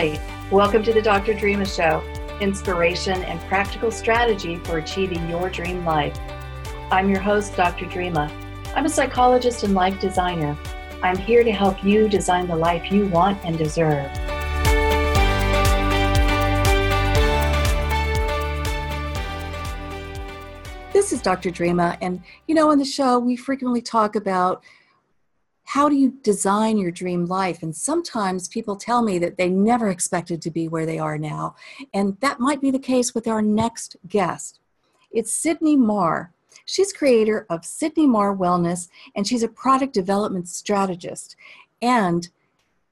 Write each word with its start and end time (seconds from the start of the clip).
Hi, 0.00 0.18
welcome 0.50 0.82
to 0.84 0.94
the 0.94 1.02
Dr. 1.02 1.34
Drema 1.34 1.66
Show 1.66 2.02
inspiration 2.40 3.22
and 3.24 3.38
practical 3.50 3.90
strategy 3.90 4.56
for 4.56 4.78
achieving 4.78 5.28
your 5.28 5.50
dream 5.50 5.84
life. 5.84 6.18
I'm 6.90 7.10
your 7.10 7.20
host, 7.20 7.54
Dr. 7.54 7.84
Drema. 7.84 8.32
I'm 8.74 8.86
a 8.86 8.88
psychologist 8.88 9.62
and 9.62 9.74
life 9.74 10.00
designer. 10.00 10.56
I'm 11.02 11.18
here 11.18 11.44
to 11.44 11.52
help 11.52 11.84
you 11.84 12.08
design 12.08 12.46
the 12.46 12.56
life 12.56 12.90
you 12.90 13.08
want 13.08 13.44
and 13.44 13.58
deserve. 13.58 14.10
This 20.94 21.12
is 21.12 21.20
Dr. 21.20 21.50
Drema, 21.50 21.98
and 22.00 22.22
you 22.48 22.54
know, 22.54 22.70
on 22.70 22.78
the 22.78 22.86
show, 22.86 23.18
we 23.18 23.36
frequently 23.36 23.82
talk 23.82 24.16
about 24.16 24.64
how 25.70 25.88
do 25.88 25.94
you 25.94 26.10
design 26.24 26.76
your 26.76 26.90
dream 26.90 27.26
life? 27.26 27.62
And 27.62 27.76
sometimes 27.76 28.48
people 28.48 28.74
tell 28.74 29.02
me 29.02 29.20
that 29.20 29.36
they 29.36 29.48
never 29.48 29.88
expected 29.88 30.42
to 30.42 30.50
be 30.50 30.66
where 30.66 30.84
they 30.84 30.98
are 30.98 31.16
now. 31.16 31.54
And 31.94 32.16
that 32.18 32.40
might 32.40 32.60
be 32.60 32.72
the 32.72 32.78
case 32.80 33.14
with 33.14 33.28
our 33.28 33.40
next 33.40 33.94
guest. 34.08 34.58
It's 35.12 35.32
Cydney 35.32 35.76
Mar. 35.76 36.32
She's 36.64 36.92
creator 36.92 37.46
of 37.48 37.64
Cydney 37.64 38.08
Mar 38.08 38.36
Wellness, 38.36 38.88
and 39.14 39.28
she's 39.28 39.44
a 39.44 39.48
product 39.48 39.94
development 39.94 40.48
strategist. 40.48 41.36
And 41.80 42.28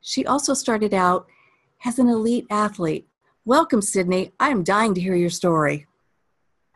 she 0.00 0.24
also 0.24 0.55
started 0.55 0.95
out 0.95 1.27
as 1.84 1.98
an 1.98 2.06
elite 2.06 2.47
athlete. 2.48 3.08
Welcome, 3.45 3.83
Cydney. 3.83 4.30
I 4.38 4.50
am 4.50 4.62
dying 4.62 4.95
to 4.95 5.00
hear 5.00 5.16
your 5.16 5.30
story. 5.30 5.88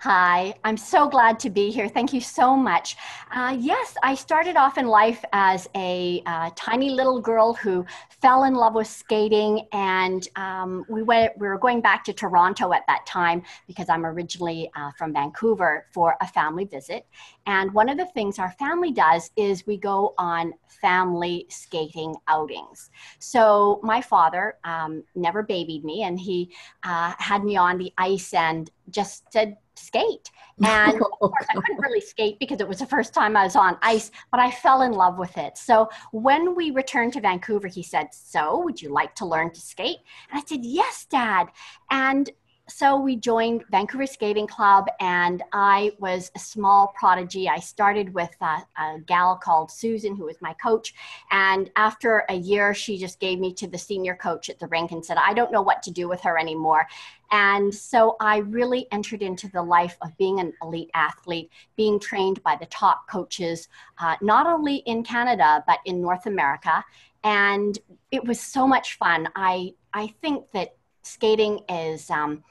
Hi, 0.02 0.52
I'm 0.64 0.76
so 0.76 1.08
glad 1.08 1.38
to 1.38 1.48
be 1.48 1.70
here. 1.70 1.88
Thank 1.88 2.12
you 2.12 2.20
so 2.20 2.56
much. 2.56 2.96
Uh, 3.32 3.56
yes, 3.56 3.94
I 4.02 4.16
started 4.16 4.56
off 4.56 4.76
in 4.76 4.88
life 4.88 5.24
as 5.32 5.68
a 5.76 6.24
uh, 6.26 6.50
tiny 6.56 6.90
little 6.90 7.20
girl 7.20 7.54
who 7.54 7.86
fell 8.20 8.42
in 8.42 8.54
love 8.54 8.74
with 8.74 8.88
skating, 8.88 9.68
and 9.70 10.26
um, 10.34 10.84
we 10.88 11.04
went. 11.04 11.38
We 11.38 11.46
were 11.46 11.56
going 11.56 11.80
back 11.80 12.02
to 12.06 12.12
Toronto 12.12 12.72
at 12.72 12.82
that 12.88 13.06
time 13.06 13.44
because 13.68 13.88
I'm 13.88 14.04
originally 14.04 14.68
uh, 14.74 14.90
from 14.98 15.12
Vancouver 15.12 15.86
for 15.92 16.16
a 16.20 16.26
family 16.26 16.64
visit. 16.64 17.06
And 17.46 17.72
one 17.72 17.88
of 17.88 17.96
the 17.96 18.06
things 18.06 18.40
our 18.40 18.50
family 18.58 18.90
does 18.90 19.30
is 19.36 19.68
we 19.68 19.76
go 19.76 20.14
on 20.18 20.52
family 20.66 21.46
skating 21.48 22.16
outings. 22.26 22.90
So 23.20 23.78
my 23.84 24.00
father 24.00 24.56
um, 24.64 25.04
never 25.14 25.44
babied 25.44 25.84
me, 25.84 26.02
and 26.02 26.18
he 26.18 26.50
uh, 26.82 27.12
had 27.18 27.44
me 27.44 27.56
on 27.56 27.78
the 27.78 27.92
ice 27.96 28.34
and 28.34 28.68
just 28.90 29.32
said 29.32 29.56
skate. 29.76 30.30
And 30.64 30.94
of 30.94 31.10
course, 31.18 31.46
I 31.50 31.54
couldn't 31.54 31.80
really 31.80 32.00
skate 32.00 32.38
because 32.38 32.60
it 32.60 32.68
was 32.68 32.78
the 32.78 32.86
first 32.86 33.14
time 33.14 33.36
I 33.36 33.44
was 33.44 33.56
on 33.56 33.78
ice, 33.82 34.10
but 34.30 34.38
I 34.38 34.50
fell 34.50 34.82
in 34.82 34.92
love 34.92 35.18
with 35.18 35.36
it. 35.36 35.58
So 35.58 35.88
when 36.12 36.54
we 36.54 36.70
returned 36.70 37.14
to 37.14 37.20
Vancouver, 37.20 37.68
he 37.68 37.82
said, 37.82 38.08
So, 38.12 38.60
would 38.60 38.80
you 38.80 38.90
like 38.90 39.14
to 39.16 39.26
learn 39.26 39.52
to 39.52 39.60
skate? 39.60 39.98
And 40.30 40.40
I 40.40 40.44
said, 40.46 40.60
Yes, 40.62 41.06
Dad. 41.10 41.48
And 41.90 42.30
so 42.74 42.96
we 42.96 43.16
joined 43.16 43.64
Vancouver 43.70 44.06
Skating 44.06 44.46
Club, 44.46 44.86
and 44.98 45.42
I 45.52 45.92
was 45.98 46.30
a 46.34 46.38
small 46.38 46.92
prodigy. 46.98 47.48
I 47.48 47.58
started 47.58 48.14
with 48.14 48.30
a, 48.40 48.62
a, 48.76 48.98
gal 49.06 49.36
called 49.36 49.70
Susan, 49.70 50.16
who 50.16 50.24
was 50.24 50.36
my 50.40 50.54
coach. 50.54 50.94
And 51.30 51.70
after 51.76 52.24
a 52.28 52.34
year, 52.34 52.72
she 52.72 52.98
just 52.98 53.20
gave 53.20 53.38
me 53.38 53.52
to 53.54 53.66
the 53.66 53.78
senior 53.78 54.16
coach 54.16 54.48
at 54.48 54.58
the 54.58 54.68
rink 54.68 54.90
and 54.90 55.04
said, 55.04 55.18
I 55.18 55.34
don't 55.34 55.52
know 55.52 55.62
what 55.62 55.82
to 55.82 55.90
do 55.90 56.08
with 56.08 56.20
her 56.22 56.38
anymore. 56.38 56.86
And 57.30 57.74
so 57.74 58.16
I 58.20 58.38
really 58.38 58.86
entered 58.90 59.22
into 59.22 59.48
the 59.48 59.62
life 59.62 59.96
of 60.02 60.16
being 60.16 60.40
an 60.40 60.52
elite 60.62 60.90
athlete, 60.94 61.50
being 61.76 62.00
trained 62.00 62.42
by 62.42 62.56
the 62.56 62.66
top 62.66 63.08
coaches, 63.08 63.68
uh, 63.98 64.16
not 64.22 64.46
only 64.46 64.76
in 64.76 65.04
Canada, 65.04 65.62
but 65.66 65.78
in 65.84 66.00
North 66.00 66.26
America. 66.26 66.84
And 67.22 67.78
it 68.10 68.24
was 68.24 68.40
so 68.40 68.66
much 68.66 68.96
fun. 68.96 69.28
I, 69.36 69.74
I 69.92 70.08
think 70.20 70.50
that 70.52 70.76
skating 71.02 71.60
is 71.68 72.08
um, 72.10 72.42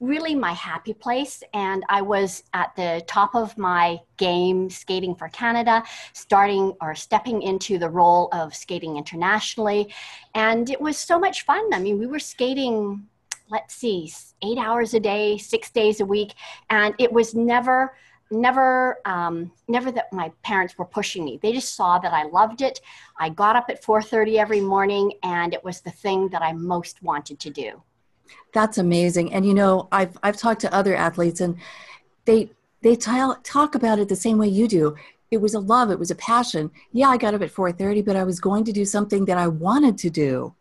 really 0.00 0.34
my 0.34 0.52
happy 0.52 0.92
place. 0.92 1.42
And 1.54 1.84
I 1.88 2.02
was 2.02 2.44
at 2.52 2.74
the 2.76 3.02
top 3.06 3.34
of 3.34 3.56
my 3.58 3.98
game 4.16 4.70
skating 4.70 5.14
for 5.14 5.28
Canada, 5.28 5.82
starting 6.12 6.72
or 6.80 6.94
stepping 6.94 7.42
into 7.42 7.78
the 7.78 7.88
role 7.88 8.28
of 8.32 8.54
skating 8.54 8.96
internationally. 8.96 9.92
And 10.34 10.70
it 10.70 10.80
was 10.80 10.96
so 10.96 11.18
much 11.18 11.44
fun. 11.44 11.72
I 11.72 11.80
mean, 11.80 11.98
we 11.98 12.06
were 12.06 12.18
skating, 12.18 13.06
let's 13.50 13.74
see, 13.74 14.12
eight 14.42 14.58
hours 14.58 14.94
a 14.94 15.00
day, 15.00 15.38
six 15.38 15.70
days 15.70 16.00
a 16.00 16.06
week. 16.06 16.34
And 16.70 16.94
it 16.98 17.12
was 17.12 17.34
never 17.34 17.94
never 18.30 18.98
um, 19.04 19.52
never 19.68 19.90
that 19.92 20.12
my 20.12 20.32
parents 20.42 20.76
were 20.78 20.84
pushing 20.84 21.24
me. 21.24 21.38
They 21.42 21.52
just 21.52 21.74
saw 21.74 21.98
that 21.98 22.12
i 22.12 22.24
loved 22.24 22.62
it. 22.62 22.80
I 23.18 23.28
got 23.28 23.56
up 23.56 23.66
at 23.68 23.82
4.30 23.82 24.36
every 24.36 24.60
morning 24.60 25.12
and 25.22 25.54
it 25.54 25.62
was 25.62 25.80
the 25.80 25.90
thing 25.90 26.28
that 26.28 26.42
i 26.42 26.52
most 26.52 27.02
wanted 27.02 27.38
to 27.40 27.50
do. 27.50 27.82
That's 28.52 28.78
amazing. 28.78 29.32
And 29.32 29.46
you 29.46 29.54
know 29.54 29.88
i've 29.92 30.16
i've 30.22 30.36
talked 30.36 30.60
to 30.62 30.74
other 30.74 30.96
athletes 30.96 31.40
and 31.40 31.56
they 32.24 32.50
they 32.82 32.96
t- 32.96 33.32
talk 33.42 33.74
about 33.74 33.98
it 33.98 34.08
the 34.08 34.16
same 34.16 34.38
way 34.38 34.48
you 34.48 34.68
do. 34.68 34.96
It 35.30 35.38
was 35.38 35.54
a 35.54 35.60
love. 35.60 35.90
It 35.90 35.98
was 35.98 36.10
a 36.10 36.16
passion. 36.16 36.70
Yeah 36.92 37.08
i 37.08 37.16
got 37.16 37.34
up 37.34 37.42
at 37.42 37.54
4.30 37.54 38.04
but 38.04 38.16
i 38.16 38.24
was 38.24 38.40
going 38.40 38.64
to 38.64 38.72
do 38.72 38.84
something 38.84 39.24
that 39.26 39.38
i 39.38 39.46
wanted 39.46 39.98
to 39.98 40.10
do 40.10 40.54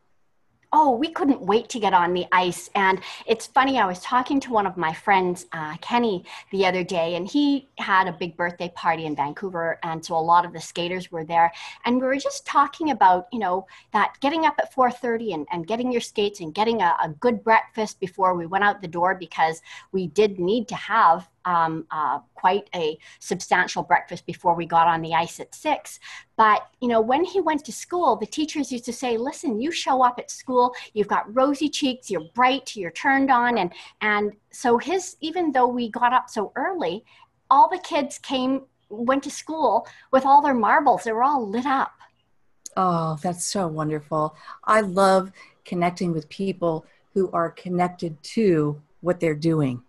oh, 0.71 0.95
we 0.95 1.09
couldn't 1.09 1.41
wait 1.41 1.69
to 1.69 1.79
get 1.79 1.93
on 1.93 2.13
the 2.13 2.25
ice. 2.31 2.69
And 2.75 2.99
it's 3.25 3.47
funny, 3.47 3.77
I 3.77 3.85
was 3.85 3.99
talking 3.99 4.39
to 4.41 4.51
one 4.51 4.67
of 4.67 4.77
my 4.77 4.93
friends, 4.93 5.45
uh, 5.51 5.77
Kenny, 5.77 6.25
the 6.51 6.65
other 6.65 6.83
day, 6.83 7.15
and 7.15 7.27
he 7.27 7.69
had 7.77 8.07
a 8.07 8.13
big 8.13 8.35
birthday 8.37 8.71
party 8.75 9.05
in 9.05 9.15
Vancouver. 9.15 9.79
And 9.83 10.03
so 10.03 10.15
a 10.15 10.19
lot 10.19 10.45
of 10.45 10.53
the 10.53 10.61
skaters 10.61 11.11
were 11.11 11.23
there. 11.23 11.51
And 11.85 11.95
we 11.95 12.07
were 12.07 12.17
just 12.17 12.45
talking 12.45 12.91
about, 12.91 13.27
you 13.31 13.39
know, 13.39 13.65
that 13.93 14.15
getting 14.21 14.45
up 14.45 14.55
at 14.59 14.73
4.30 14.73 15.33
and, 15.33 15.47
and 15.51 15.67
getting 15.67 15.91
your 15.91 16.01
skates 16.01 16.39
and 16.39 16.53
getting 16.53 16.81
a, 16.81 16.95
a 17.03 17.09
good 17.09 17.43
breakfast 17.43 17.99
before 17.99 18.35
we 18.35 18.45
went 18.45 18.63
out 18.63 18.81
the 18.81 18.87
door 18.87 19.15
because 19.15 19.61
we 19.91 20.07
did 20.07 20.39
need 20.39 20.67
to 20.67 20.75
have 20.75 21.27
um, 21.45 21.85
uh, 21.91 22.19
quite 22.33 22.69
a 22.75 22.97
substantial 23.19 23.83
breakfast 23.83 24.25
before 24.25 24.55
we 24.55 24.65
got 24.65 24.87
on 24.87 25.01
the 25.01 25.13
ice 25.13 25.39
at 25.39 25.53
six. 25.55 25.99
But, 26.35 26.67
you 26.81 26.87
know, 26.87 27.01
when 27.01 27.23
he 27.23 27.39
went 27.39 27.63
to 27.65 27.71
school, 27.71 28.15
the 28.15 28.25
teachers 28.25 28.71
used 28.71 28.85
to 28.85 28.93
say, 28.93 29.17
listen, 29.17 29.61
you 29.61 29.71
show 29.71 30.03
up 30.03 30.19
at 30.19 30.31
school, 30.31 30.73
you've 30.93 31.07
got 31.07 31.33
rosy 31.33 31.69
cheeks, 31.69 32.09
you're 32.09 32.29
bright, 32.33 32.75
you're 32.75 32.91
turned 32.91 33.31
on. 33.31 33.57
And, 33.57 33.71
and 34.01 34.33
so 34.51 34.77
his, 34.77 35.15
even 35.21 35.51
though 35.51 35.67
we 35.67 35.89
got 35.89 36.13
up 36.13 36.29
so 36.29 36.51
early, 36.55 37.05
all 37.49 37.69
the 37.69 37.79
kids 37.79 38.17
came, 38.17 38.63
went 38.89 39.23
to 39.23 39.31
school 39.31 39.87
with 40.11 40.25
all 40.25 40.41
their 40.41 40.53
marbles. 40.53 41.03
They 41.03 41.11
were 41.11 41.23
all 41.23 41.47
lit 41.47 41.65
up. 41.65 41.93
Oh, 42.77 43.17
that's 43.21 43.45
so 43.45 43.67
wonderful. 43.67 44.35
I 44.65 44.81
love 44.81 45.31
connecting 45.63 46.11
with 46.11 46.27
people 46.27 46.85
who 47.13 47.31
are 47.31 47.49
connected 47.49 48.21
to 48.21 48.81
what 48.99 49.19
they're 49.19 49.33
doing. 49.33 49.81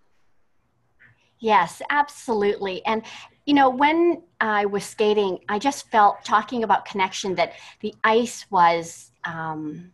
Yes, 1.39 1.83
absolutely. 1.91 2.85
And, 2.87 3.03
you 3.45 3.55
know, 3.55 3.69
when 3.71 4.23
I 4.41 4.67
was 4.67 4.85
skating, 4.85 5.39
I 5.49 5.59
just 5.59 5.91
felt 5.91 6.25
talking 6.25 6.65
about 6.65 6.85
connection 6.85 7.35
that 7.37 7.53
the 7.81 7.95
ice 8.05 8.47
was 8.51 9.13
um, 9.25 9.93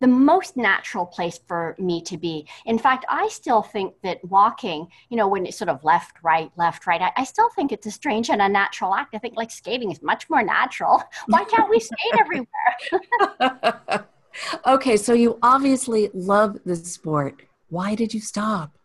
the 0.00 0.06
most 0.06 0.56
natural 0.56 1.04
place 1.04 1.40
for 1.46 1.74
me 1.78 2.00
to 2.02 2.16
be. 2.16 2.46
In 2.66 2.78
fact, 2.78 3.04
I 3.08 3.28
still 3.28 3.62
think 3.62 3.94
that 4.02 4.24
walking, 4.24 4.88
you 5.08 5.16
know, 5.16 5.26
when 5.26 5.46
it's 5.46 5.58
sort 5.58 5.68
of 5.68 5.82
left, 5.82 6.16
right, 6.22 6.50
left, 6.56 6.86
right, 6.86 7.02
I, 7.02 7.12
I 7.16 7.24
still 7.24 7.50
think 7.50 7.72
it's 7.72 7.86
a 7.86 7.90
strange 7.90 8.30
and 8.30 8.40
unnatural 8.40 8.94
act. 8.94 9.14
I 9.14 9.18
think 9.18 9.36
like 9.36 9.50
skating 9.50 9.90
is 9.90 10.00
much 10.02 10.30
more 10.30 10.42
natural. 10.42 11.02
Why 11.26 11.44
can't 11.44 11.68
we 11.68 11.80
skate 11.80 12.20
everywhere? 12.20 14.06
okay, 14.66 14.96
so 14.96 15.12
you 15.12 15.38
obviously 15.42 16.10
love 16.14 16.58
the 16.64 16.76
sport. 16.76 17.42
Why 17.68 17.94
did 17.94 18.14
you 18.14 18.20
stop? 18.20 18.77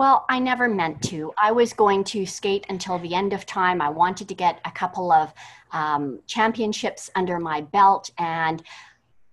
Well, 0.00 0.24
I 0.30 0.38
never 0.38 0.66
meant 0.66 1.02
to. 1.10 1.34
I 1.36 1.52
was 1.52 1.74
going 1.74 2.04
to 2.04 2.24
skate 2.24 2.64
until 2.70 2.98
the 2.98 3.14
end 3.14 3.34
of 3.34 3.44
time. 3.44 3.82
I 3.82 3.90
wanted 3.90 4.28
to 4.28 4.34
get 4.34 4.58
a 4.64 4.70
couple 4.70 5.12
of 5.12 5.30
um, 5.72 6.20
championships 6.26 7.10
under 7.16 7.38
my 7.38 7.60
belt. 7.60 8.10
And 8.16 8.62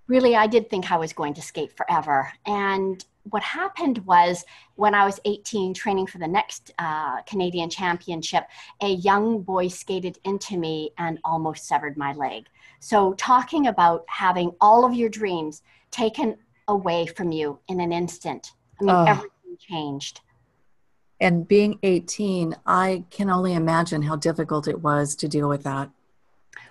really, 0.08 0.36
I 0.36 0.46
did 0.46 0.70
think 0.70 0.92
I 0.92 0.98
was 0.98 1.14
going 1.14 1.34
to 1.36 1.42
skate 1.42 1.72
forever. 1.78 2.30
And 2.46 3.02
what 3.30 3.44
happened 3.44 4.00
was 4.00 4.44
when 4.76 4.94
I 4.94 5.06
was 5.06 5.22
18, 5.24 5.74
training 5.74 6.08
for 6.08 6.18
the 6.18 6.28
next 6.28 6.74
uh, 6.80 7.22
Canadian 7.22 7.70
championship, 7.70 8.44
a 8.82 8.90
young 8.90 9.44
boy 9.44 9.70
skated 9.70 10.20
into 10.26 10.58
me 10.58 10.92
and 10.98 11.18
almost 11.24 11.66
severed 11.66 11.96
my 11.96 12.12
leg. 12.12 12.44
So, 12.82 13.14
talking 13.14 13.68
about 13.68 14.04
having 14.10 14.52
all 14.60 14.84
of 14.84 14.94
your 14.94 15.08
dreams 15.08 15.62
taken 15.92 16.36
away 16.68 17.06
from 17.06 17.32
you 17.32 17.58
in 17.70 17.80
an 17.80 17.94
instant, 17.94 18.52
I 18.82 18.84
mean, 18.84 18.94
oh. 18.94 19.06
everything 19.06 19.58
changed 19.58 20.20
and 21.20 21.48
being 21.48 21.80
18 21.84 22.56
i 22.66 23.04
can 23.10 23.30
only 23.30 23.54
imagine 23.54 24.02
how 24.02 24.16
difficult 24.16 24.68
it 24.68 24.82
was 24.82 25.16
to 25.16 25.28
deal 25.28 25.50
with 25.50 25.64
that. 25.64 25.90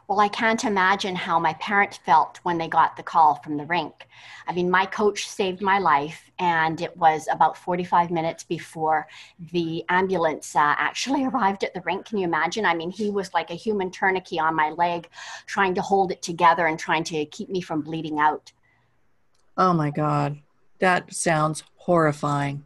Well 0.08 0.20
i 0.20 0.28
can't 0.28 0.64
imagine 0.64 1.16
how 1.16 1.38
my 1.40 1.54
parents 1.54 1.98
felt 1.98 2.38
when 2.44 2.58
they 2.58 2.68
got 2.68 2.96
the 2.96 3.02
call 3.02 3.36
from 3.36 3.56
the 3.56 3.64
rink. 3.66 4.06
I 4.46 4.52
mean 4.52 4.70
my 4.70 4.86
coach 4.86 5.28
saved 5.28 5.60
my 5.60 5.78
life 5.78 6.30
and 6.38 6.80
it 6.80 6.96
was 6.96 7.26
about 7.30 7.56
45 7.56 8.10
minutes 8.10 8.44
before 8.44 9.08
the 9.52 9.84
ambulance 9.88 10.54
uh, 10.54 10.74
actually 10.78 11.24
arrived 11.30 11.64
at 11.64 11.74
the 11.74 11.82
rink. 11.82 12.06
Can 12.06 12.18
you 12.18 12.24
imagine? 12.24 12.64
I 12.64 12.74
mean 12.74 12.90
he 12.90 13.10
was 13.10 13.34
like 13.34 13.50
a 13.50 13.54
human 13.54 13.90
tourniquet 13.90 14.40
on 14.40 14.54
my 14.54 14.70
leg 14.70 15.08
trying 15.46 15.74
to 15.74 15.82
hold 15.82 16.12
it 16.12 16.22
together 16.22 16.66
and 16.66 16.78
trying 16.78 17.04
to 17.04 17.24
keep 17.26 17.48
me 17.48 17.60
from 17.60 17.82
bleeding 17.82 18.20
out. 18.20 18.52
Oh 19.56 19.72
my 19.72 19.90
god. 19.90 20.38
That 20.78 21.12
sounds 21.12 21.64
horrifying 21.76 22.64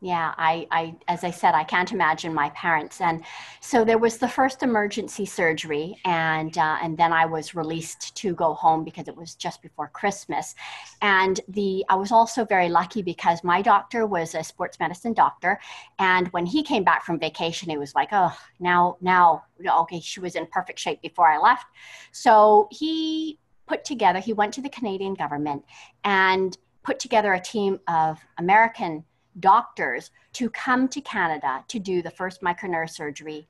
yeah 0.00 0.34
I, 0.36 0.66
I 0.70 0.94
as 1.08 1.24
i 1.24 1.30
said 1.30 1.54
i 1.54 1.64
can't 1.64 1.92
imagine 1.92 2.34
my 2.34 2.50
parents. 2.50 3.00
And 3.00 3.24
so 3.60 3.84
there 3.84 3.98
was 3.98 4.18
the 4.18 4.28
first 4.28 4.62
emergency 4.62 5.24
surgery 5.24 5.96
and 6.04 6.56
uh, 6.58 6.76
and 6.82 6.96
then 6.98 7.12
i 7.12 7.24
was 7.24 7.54
released 7.54 8.14
to 8.16 8.34
go 8.34 8.54
home 8.54 8.84
because 8.84 9.08
it 9.08 9.16
was 9.16 9.34
just 9.34 9.62
before 9.62 9.88
christmas. 9.88 10.54
And 11.00 11.40
the 11.48 11.84
i 11.88 11.94
was 11.94 12.12
also 12.12 12.44
very 12.44 12.68
lucky 12.68 13.02
because 13.02 13.42
my 13.42 13.62
doctor 13.62 14.06
was 14.06 14.34
a 14.34 14.44
sports 14.44 14.78
medicine 14.78 15.14
doctor 15.14 15.58
and 15.98 16.28
when 16.28 16.46
he 16.46 16.62
came 16.62 16.84
back 16.84 17.04
from 17.04 17.18
vacation 17.18 17.70
he 17.70 17.78
was 17.78 17.94
like 17.94 18.10
oh 18.12 18.36
now 18.60 18.96
now 19.00 19.44
okay 19.80 20.00
she 20.00 20.20
was 20.20 20.34
in 20.34 20.46
perfect 20.46 20.78
shape 20.78 21.00
before 21.00 21.28
i 21.28 21.38
left. 21.38 21.66
So 22.12 22.68
he 22.70 23.38
put 23.66 23.84
together 23.84 24.20
he 24.20 24.32
went 24.32 24.52
to 24.54 24.60
the 24.60 24.68
canadian 24.68 25.14
government 25.14 25.64
and 26.04 26.56
put 26.82 27.00
together 27.00 27.32
a 27.32 27.40
team 27.40 27.80
of 27.88 28.20
american 28.38 29.04
doctors 29.40 30.10
to 30.34 30.50
come 30.50 30.88
to 30.88 31.00
Canada 31.00 31.64
to 31.68 31.78
do 31.78 32.02
the 32.02 32.10
first 32.10 32.42
microneurosurgery. 32.42 33.46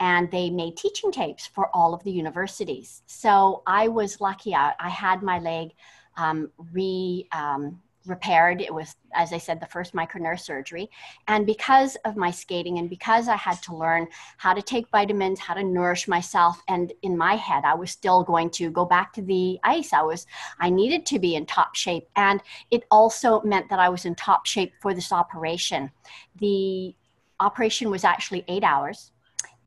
And 0.00 0.30
they 0.30 0.48
made 0.48 0.76
teaching 0.76 1.10
tapes 1.10 1.46
for 1.46 1.74
all 1.74 1.92
of 1.92 2.04
the 2.04 2.12
universities. 2.12 3.02
So 3.06 3.62
I 3.66 3.88
was 3.88 4.20
lucky. 4.20 4.54
I, 4.54 4.72
I 4.78 4.88
had 4.88 5.22
my 5.22 5.40
leg 5.40 5.72
um, 6.16 6.50
re 6.72 7.26
um, 7.32 7.80
repaired. 8.08 8.60
It 8.60 8.72
was, 8.72 8.96
as 9.14 9.32
I 9.32 9.38
said, 9.38 9.60
the 9.60 9.66
first 9.66 9.94
microneurosurgery. 9.94 10.88
And 11.26 11.46
because 11.46 11.96
of 12.04 12.16
my 12.16 12.30
skating 12.30 12.78
and 12.78 12.88
because 12.88 13.28
I 13.28 13.36
had 13.36 13.62
to 13.64 13.76
learn 13.76 14.08
how 14.36 14.54
to 14.54 14.62
take 14.62 14.88
vitamins, 14.90 15.38
how 15.38 15.54
to 15.54 15.62
nourish 15.62 16.08
myself, 16.08 16.60
and 16.68 16.92
in 17.02 17.16
my 17.16 17.36
head, 17.36 17.64
I 17.64 17.74
was 17.74 17.90
still 17.90 18.22
going 18.24 18.50
to 18.50 18.70
go 18.70 18.84
back 18.84 19.12
to 19.14 19.22
the 19.22 19.58
ice. 19.62 19.92
I 19.92 20.02
was, 20.02 20.26
I 20.60 20.70
needed 20.70 21.06
to 21.06 21.18
be 21.18 21.34
in 21.34 21.46
top 21.46 21.74
shape. 21.74 22.08
And 22.16 22.40
it 22.70 22.84
also 22.90 23.42
meant 23.42 23.68
that 23.70 23.78
I 23.78 23.88
was 23.88 24.04
in 24.04 24.14
top 24.14 24.46
shape 24.46 24.72
for 24.80 24.94
this 24.94 25.12
operation. 25.12 25.90
The 26.36 26.94
operation 27.40 27.90
was 27.90 28.04
actually 28.04 28.44
eight 28.48 28.64
hours 28.64 29.12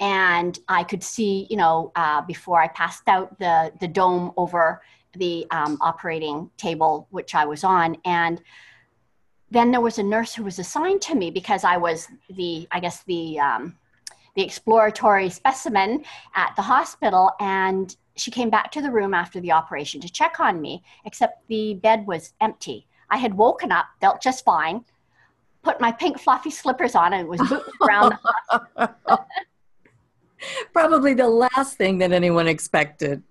and 0.01 0.57
I 0.67 0.83
could 0.83 1.03
see, 1.03 1.45
you 1.49 1.57
know, 1.57 1.91
uh, 1.95 2.21
before 2.21 2.59
I 2.59 2.67
passed 2.69 3.07
out 3.07 3.37
the 3.37 3.71
the 3.79 3.87
dome 3.87 4.33
over 4.35 4.81
the 5.13 5.45
um, 5.51 5.77
operating 5.81 6.49
table 6.57 7.07
which 7.11 7.35
I 7.35 7.45
was 7.45 7.63
on, 7.63 7.97
and 8.05 8.41
then 9.49 9.71
there 9.71 9.81
was 9.81 9.97
a 9.97 10.03
nurse 10.03 10.33
who 10.33 10.43
was 10.43 10.59
assigned 10.59 11.01
to 11.01 11.15
me 11.15 11.29
because 11.29 11.63
I 11.63 11.77
was 11.77 12.07
the, 12.29 12.67
I 12.71 12.79
guess 12.79 13.03
the 13.03 13.39
um, 13.39 13.77
the 14.35 14.43
exploratory 14.43 15.29
specimen 15.29 16.03
at 16.35 16.55
the 16.55 16.61
hospital, 16.61 17.31
and 17.39 17.95
she 18.15 18.31
came 18.31 18.49
back 18.49 18.71
to 18.71 18.81
the 18.81 18.91
room 18.91 19.13
after 19.13 19.39
the 19.41 19.51
operation 19.51 19.99
to 20.01 20.09
check 20.09 20.39
on 20.39 20.61
me, 20.61 20.83
except 21.05 21.47
the 21.47 21.75
bed 21.75 22.05
was 22.07 22.33
empty. 22.39 22.87
I 23.09 23.17
had 23.17 23.33
woken 23.33 23.71
up, 23.71 23.87
felt 23.99 24.21
just 24.21 24.45
fine, 24.45 24.85
put 25.63 25.81
my 25.81 25.91
pink 25.91 26.19
fluffy 26.19 26.49
slippers 26.49 26.95
on, 26.95 27.13
and 27.13 27.27
was 27.27 27.41
booting 27.41 27.73
around. 27.81 28.13
Probably 30.73 31.13
the 31.13 31.27
last 31.27 31.77
thing 31.77 31.97
that 31.99 32.13
anyone 32.13 32.47
expected. 32.47 33.21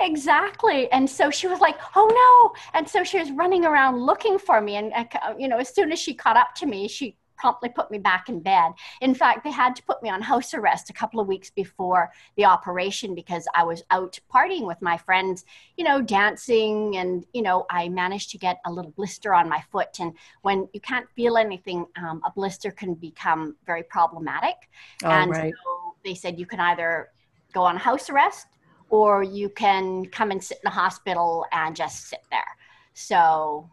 Exactly. 0.00 0.90
And 0.92 1.08
so 1.08 1.30
she 1.30 1.46
was 1.46 1.60
like, 1.60 1.78
oh 1.96 2.08
no. 2.54 2.60
And 2.78 2.88
so 2.88 3.04
she 3.04 3.18
was 3.18 3.30
running 3.32 3.64
around 3.64 3.98
looking 3.98 4.38
for 4.38 4.60
me. 4.60 4.76
And, 4.76 4.92
uh, 4.94 5.34
you 5.38 5.48
know, 5.48 5.58
as 5.58 5.74
soon 5.74 5.92
as 5.92 5.98
she 5.98 6.14
caught 6.14 6.36
up 6.36 6.54
to 6.56 6.66
me, 6.66 6.88
she 6.88 7.16
promptly 7.40 7.70
put 7.70 7.90
me 7.90 7.98
back 7.98 8.28
in 8.28 8.38
bed. 8.40 8.72
In 9.00 9.14
fact, 9.14 9.44
they 9.44 9.50
had 9.50 9.74
to 9.76 9.82
put 9.84 10.02
me 10.02 10.10
on 10.10 10.20
house 10.20 10.52
arrest 10.52 10.90
a 10.90 10.92
couple 10.92 11.20
of 11.20 11.26
weeks 11.26 11.50
before 11.50 12.12
the 12.36 12.44
operation 12.44 13.14
because 13.14 13.48
I 13.54 13.64
was 13.64 13.82
out 13.90 14.20
partying 14.32 14.66
with 14.66 14.80
my 14.82 14.98
friends, 14.98 15.46
you 15.76 15.84
know, 15.84 16.02
dancing. 16.02 16.98
And, 16.98 17.24
you 17.32 17.42
know, 17.42 17.64
I 17.70 17.88
managed 17.88 18.30
to 18.32 18.38
get 18.38 18.58
a 18.66 18.70
little 18.70 18.90
blister 18.90 19.32
on 19.32 19.48
my 19.48 19.62
foot. 19.72 20.00
And 20.00 20.12
when 20.42 20.68
you 20.74 20.80
can't 20.80 21.06
feel 21.16 21.38
anything, 21.38 21.86
um, 21.96 22.20
a 22.26 22.30
blister 22.30 22.70
can 22.70 22.94
become 22.94 23.56
very 23.64 23.82
problematic. 23.84 24.68
Oh, 25.02 25.08
and 25.08 25.30
right. 25.30 25.54
so 25.54 25.94
they 26.04 26.14
said 26.14 26.38
you 26.38 26.46
can 26.46 26.60
either 26.60 27.08
go 27.52 27.62
on 27.62 27.76
house 27.76 28.10
arrest 28.10 28.46
or 28.90 29.22
you 29.22 29.48
can 29.48 30.04
come 30.06 30.30
and 30.30 30.42
sit 30.42 30.58
in 30.58 30.64
the 30.64 30.70
hospital 30.70 31.46
and 31.52 31.74
just 31.74 32.08
sit 32.08 32.22
there. 32.30 32.44
So 32.92 33.70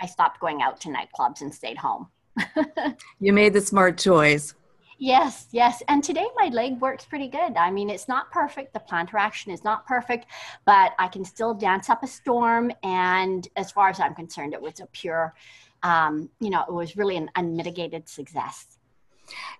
I 0.00 0.06
stopped 0.06 0.40
going 0.40 0.62
out 0.62 0.80
to 0.82 0.88
nightclubs 0.88 1.42
and 1.42 1.54
stayed 1.54 1.78
home. 1.78 2.08
you 3.20 3.32
made 3.32 3.52
the 3.52 3.60
smart 3.60 3.96
choice. 3.96 4.54
Yes, 4.98 5.48
yes. 5.50 5.82
And 5.88 6.02
today 6.02 6.26
my 6.36 6.46
leg 6.46 6.80
works 6.80 7.04
pretty 7.04 7.28
good. 7.28 7.56
I 7.56 7.70
mean, 7.70 7.90
it's 7.90 8.08
not 8.08 8.30
perfect. 8.30 8.72
The 8.72 8.80
plantar 8.80 9.18
action 9.18 9.52
is 9.52 9.64
not 9.64 9.86
perfect, 9.86 10.26
but 10.64 10.92
I 10.98 11.08
can 11.08 11.24
still 11.24 11.52
dance 11.52 11.90
up 11.90 12.02
a 12.02 12.06
storm. 12.06 12.72
And 12.82 13.46
as 13.56 13.70
far 13.70 13.88
as 13.88 14.00
I'm 14.00 14.14
concerned, 14.14 14.54
it 14.54 14.62
was 14.62 14.80
a 14.80 14.86
pure, 14.86 15.34
um, 15.82 16.30
you 16.40 16.50
know, 16.50 16.64
it 16.66 16.72
was 16.72 16.96
really 16.96 17.16
an 17.16 17.30
unmitigated 17.34 18.08
success. 18.08 18.73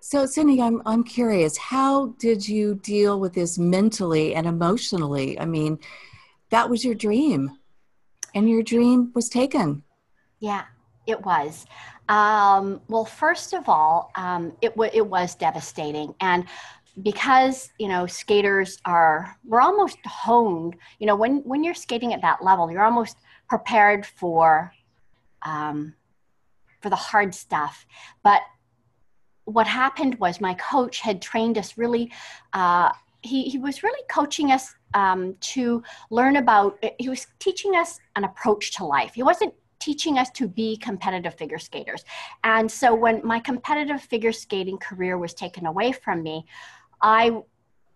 So, 0.01 0.25
Cindy, 0.25 0.61
I'm, 0.61 0.81
I'm 0.85 1.03
curious, 1.03 1.57
how 1.57 2.07
did 2.19 2.47
you 2.47 2.75
deal 2.75 3.19
with 3.19 3.33
this 3.33 3.57
mentally 3.57 4.35
and 4.35 4.45
emotionally? 4.47 5.39
I 5.39 5.45
mean, 5.45 5.79
that 6.49 6.69
was 6.69 6.85
your 6.85 6.95
dream, 6.95 7.57
and 8.33 8.49
your 8.49 8.63
dream 8.63 9.11
was 9.15 9.29
taken. 9.29 9.83
Yeah, 10.39 10.65
it 11.07 11.23
was. 11.25 11.65
Um, 12.07 12.81
well, 12.87 13.05
first 13.05 13.53
of 13.53 13.67
all, 13.67 14.11
um, 14.15 14.53
it, 14.61 14.69
w- 14.69 14.91
it 14.93 15.05
was 15.05 15.35
devastating. 15.35 16.13
And 16.21 16.45
because 17.01 17.69
you 17.77 17.87
know 17.87 18.07
skaters 18.07 18.77
are 18.85 19.35
we're 19.43 19.59
almost 19.59 19.97
honed 20.05 20.75
you 20.99 21.05
know 21.05 21.15
when 21.15 21.37
when 21.39 21.63
you're 21.63 21.73
skating 21.73 22.13
at 22.13 22.21
that 22.21 22.41
level 22.41 22.71
you're 22.71 22.83
almost 22.83 23.17
prepared 23.49 24.05
for 24.05 24.71
um, 25.41 25.93
for 26.81 26.89
the 26.89 26.95
hard 26.95 27.35
stuff 27.35 27.85
but 28.23 28.41
what 29.45 29.67
happened 29.67 30.15
was 30.19 30.41
my 30.41 30.53
coach 30.55 30.99
had 30.99 31.21
trained 31.21 31.57
us 31.57 31.77
really 31.77 32.11
uh, 32.53 32.91
he, 33.21 33.43
he 33.43 33.57
was 33.57 33.81
really 33.81 34.03
coaching 34.09 34.51
us 34.51 34.75
um, 34.93 35.35
to 35.39 35.81
learn 36.11 36.35
about 36.35 36.83
he 36.99 37.09
was 37.09 37.25
teaching 37.39 37.75
us 37.75 37.99
an 38.15 38.23
approach 38.23 38.75
to 38.75 38.85
life. 38.85 39.15
He 39.15 39.23
wasn't 39.23 39.53
teaching 39.79 40.19
us 40.19 40.29
to 40.31 40.47
be 40.47 40.77
competitive 40.77 41.33
figure 41.33 41.57
skaters. 41.57 42.05
And 42.43 42.71
so 42.71 42.93
when 42.93 43.21
my 43.25 43.39
competitive 43.39 44.01
figure 44.01 44.31
skating 44.31 44.77
career 44.77 45.17
was 45.17 45.33
taken 45.33 45.65
away 45.65 45.91
from 45.91 46.21
me 46.21 46.45
i 47.01 47.31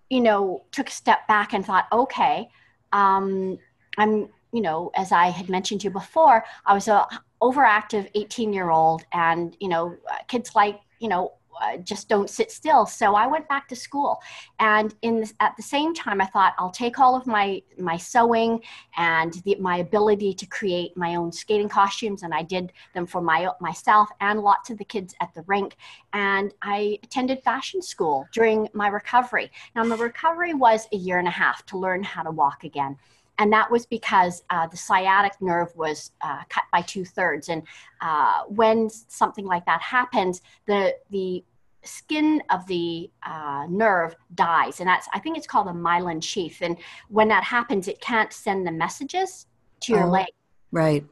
you 0.10 0.22
know 0.22 0.64
took 0.72 0.88
a 0.88 0.92
step 0.92 1.28
back 1.28 1.54
and 1.54 1.66
thought 1.66 1.88
okay 1.92 2.48
um, 2.94 3.58
i'm 3.98 4.30
you 4.52 4.62
know 4.62 4.92
as 4.96 5.12
i 5.12 5.28
had 5.28 5.50
mentioned 5.50 5.82
to 5.82 5.86
you 5.86 5.92
before 5.92 6.44
i 6.66 6.74
was 6.74 6.88
a 6.88 7.06
overactive 7.42 8.10
18 8.16 8.54
year 8.54 8.70
old 8.70 9.04
and 9.14 9.56
you 9.60 9.70
know 9.70 9.96
kids 10.28 10.56
like 10.56 10.80
you 11.00 11.08
know 11.08 11.34
uh, 11.62 11.78
just 11.78 12.10
don't 12.10 12.30
sit 12.30 12.52
still. 12.52 12.86
So 12.86 13.16
I 13.16 13.28
went 13.28 13.48
back 13.48 13.68
to 13.70 13.76
school, 13.76 14.22
and 14.60 14.94
in 15.02 15.26
at 15.40 15.56
the 15.58 15.64
same 15.64 15.94
time, 15.94 16.22
I 16.22 16.26
thought 16.26 16.54
I'll 16.58 16.72
take 16.72 17.00
all 17.00 17.16
of 17.16 17.28
my 17.28 17.62
my 17.78 17.98
sewing 17.98 18.62
and 18.98 19.34
the, 19.46 19.56
my 19.60 19.78
ability 19.78 20.34
to 20.34 20.46
create 20.46 20.96
my 20.98 21.16
own 21.16 21.32
skating 21.32 21.70
costumes, 21.70 22.24
and 22.24 22.34
I 22.34 22.44
did 22.44 22.72
them 22.94 23.06
for 23.06 23.22
my 23.22 23.50
myself 23.60 24.10
and 24.22 24.42
lots 24.42 24.70
of 24.70 24.78
the 24.78 24.86
kids 24.86 25.16
at 25.22 25.34
the 25.34 25.44
rink. 25.48 25.76
And 26.14 26.54
I 26.62 27.00
attended 27.04 27.44
fashion 27.44 27.82
school 27.82 28.28
during 28.34 28.68
my 28.74 28.88
recovery. 28.88 29.52
Now, 29.76 29.84
my 29.84 29.96
recovery 29.96 30.54
was 30.54 30.88
a 30.92 30.98
year 30.98 31.20
and 31.20 31.28
a 31.28 31.32
half 31.32 31.66
to 31.68 31.78
learn 31.78 32.04
how 32.04 32.24
to 32.24 32.32
walk 32.32 32.64
again 32.64 32.98
and 33.40 33.52
that 33.54 33.72
was 33.72 33.86
because 33.86 34.44
uh, 34.50 34.68
the 34.68 34.78
sciatic 34.78 35.42
nerve 35.42 35.76
was 35.76 36.12
uh, 36.22 36.44
cut 36.50 36.66
by 36.72 36.82
two 36.82 37.06
thirds. 37.06 37.48
And 37.48 37.64
uh, 38.02 38.44
when 38.48 38.90
something 38.90 39.46
like 39.46 39.66
that 39.66 39.82
happens, 39.82 40.42
the 40.68 40.96
the 41.10 41.44
skin 41.84 42.44
of 42.50 42.68
the 42.68 43.10
uh, 43.26 43.66
nerve 43.70 44.16
dies, 44.36 44.82
and 44.82 44.88
that's 44.88 45.08
I 45.14 45.20
think 45.20 45.38
it's 45.38 45.48
called 45.48 45.68
a 45.68 45.72
myelin 45.72 46.22
sheath. 46.22 46.62
And 46.62 46.78
when 47.08 47.30
that 47.30 47.46
happens, 47.46 47.88
it 47.88 48.02
can't 48.02 48.32
send 48.32 48.68
the 48.68 48.72
messages 48.72 49.48
to 49.82 49.94
your 49.94 50.04
oh, 50.04 50.12
leg. 50.12 50.28
Right. 50.72 51.06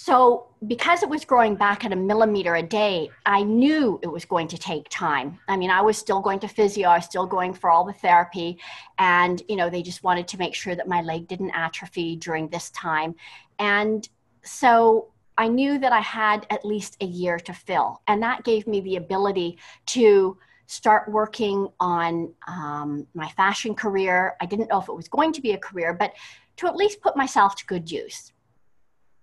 So, 0.00 0.46
because 0.68 1.02
it 1.02 1.08
was 1.08 1.24
growing 1.24 1.56
back 1.56 1.84
at 1.84 1.92
a 1.92 1.96
millimeter 1.96 2.54
a 2.54 2.62
day, 2.62 3.10
I 3.26 3.42
knew 3.42 3.98
it 4.00 4.06
was 4.06 4.24
going 4.24 4.46
to 4.48 4.56
take 4.56 4.88
time. 4.90 5.40
I 5.48 5.56
mean, 5.56 5.70
I 5.70 5.82
was 5.82 5.98
still 5.98 6.20
going 6.20 6.38
to 6.38 6.48
physio, 6.48 6.88
I 6.88 6.98
was 6.98 7.04
still 7.04 7.26
going 7.26 7.52
for 7.52 7.68
all 7.68 7.84
the 7.84 7.92
therapy, 7.92 8.58
and 8.98 9.42
you 9.48 9.56
know, 9.56 9.68
they 9.68 9.82
just 9.82 10.04
wanted 10.04 10.28
to 10.28 10.38
make 10.38 10.54
sure 10.54 10.76
that 10.76 10.86
my 10.86 11.02
leg 11.02 11.26
didn't 11.26 11.50
atrophy 11.50 12.14
during 12.14 12.48
this 12.48 12.70
time. 12.70 13.16
And 13.58 14.08
so 14.44 15.08
I 15.36 15.48
knew 15.48 15.80
that 15.80 15.92
I 15.92 16.00
had 16.00 16.46
at 16.48 16.64
least 16.64 16.96
a 17.00 17.04
year 17.04 17.40
to 17.40 17.52
fill, 17.52 18.00
and 18.06 18.22
that 18.22 18.44
gave 18.44 18.68
me 18.68 18.80
the 18.80 18.96
ability 18.96 19.58
to 19.86 20.38
start 20.66 21.10
working 21.10 21.66
on 21.80 22.32
um, 22.46 23.04
my 23.14 23.28
fashion 23.30 23.74
career. 23.74 24.36
I 24.40 24.46
didn't 24.46 24.68
know 24.68 24.80
if 24.80 24.88
it 24.88 24.94
was 24.94 25.08
going 25.08 25.32
to 25.32 25.40
be 25.40 25.52
a 25.52 25.58
career, 25.58 25.92
but 25.92 26.12
to 26.58 26.68
at 26.68 26.76
least 26.76 27.00
put 27.00 27.16
myself 27.16 27.56
to 27.56 27.66
good 27.66 27.90
use. 27.90 28.32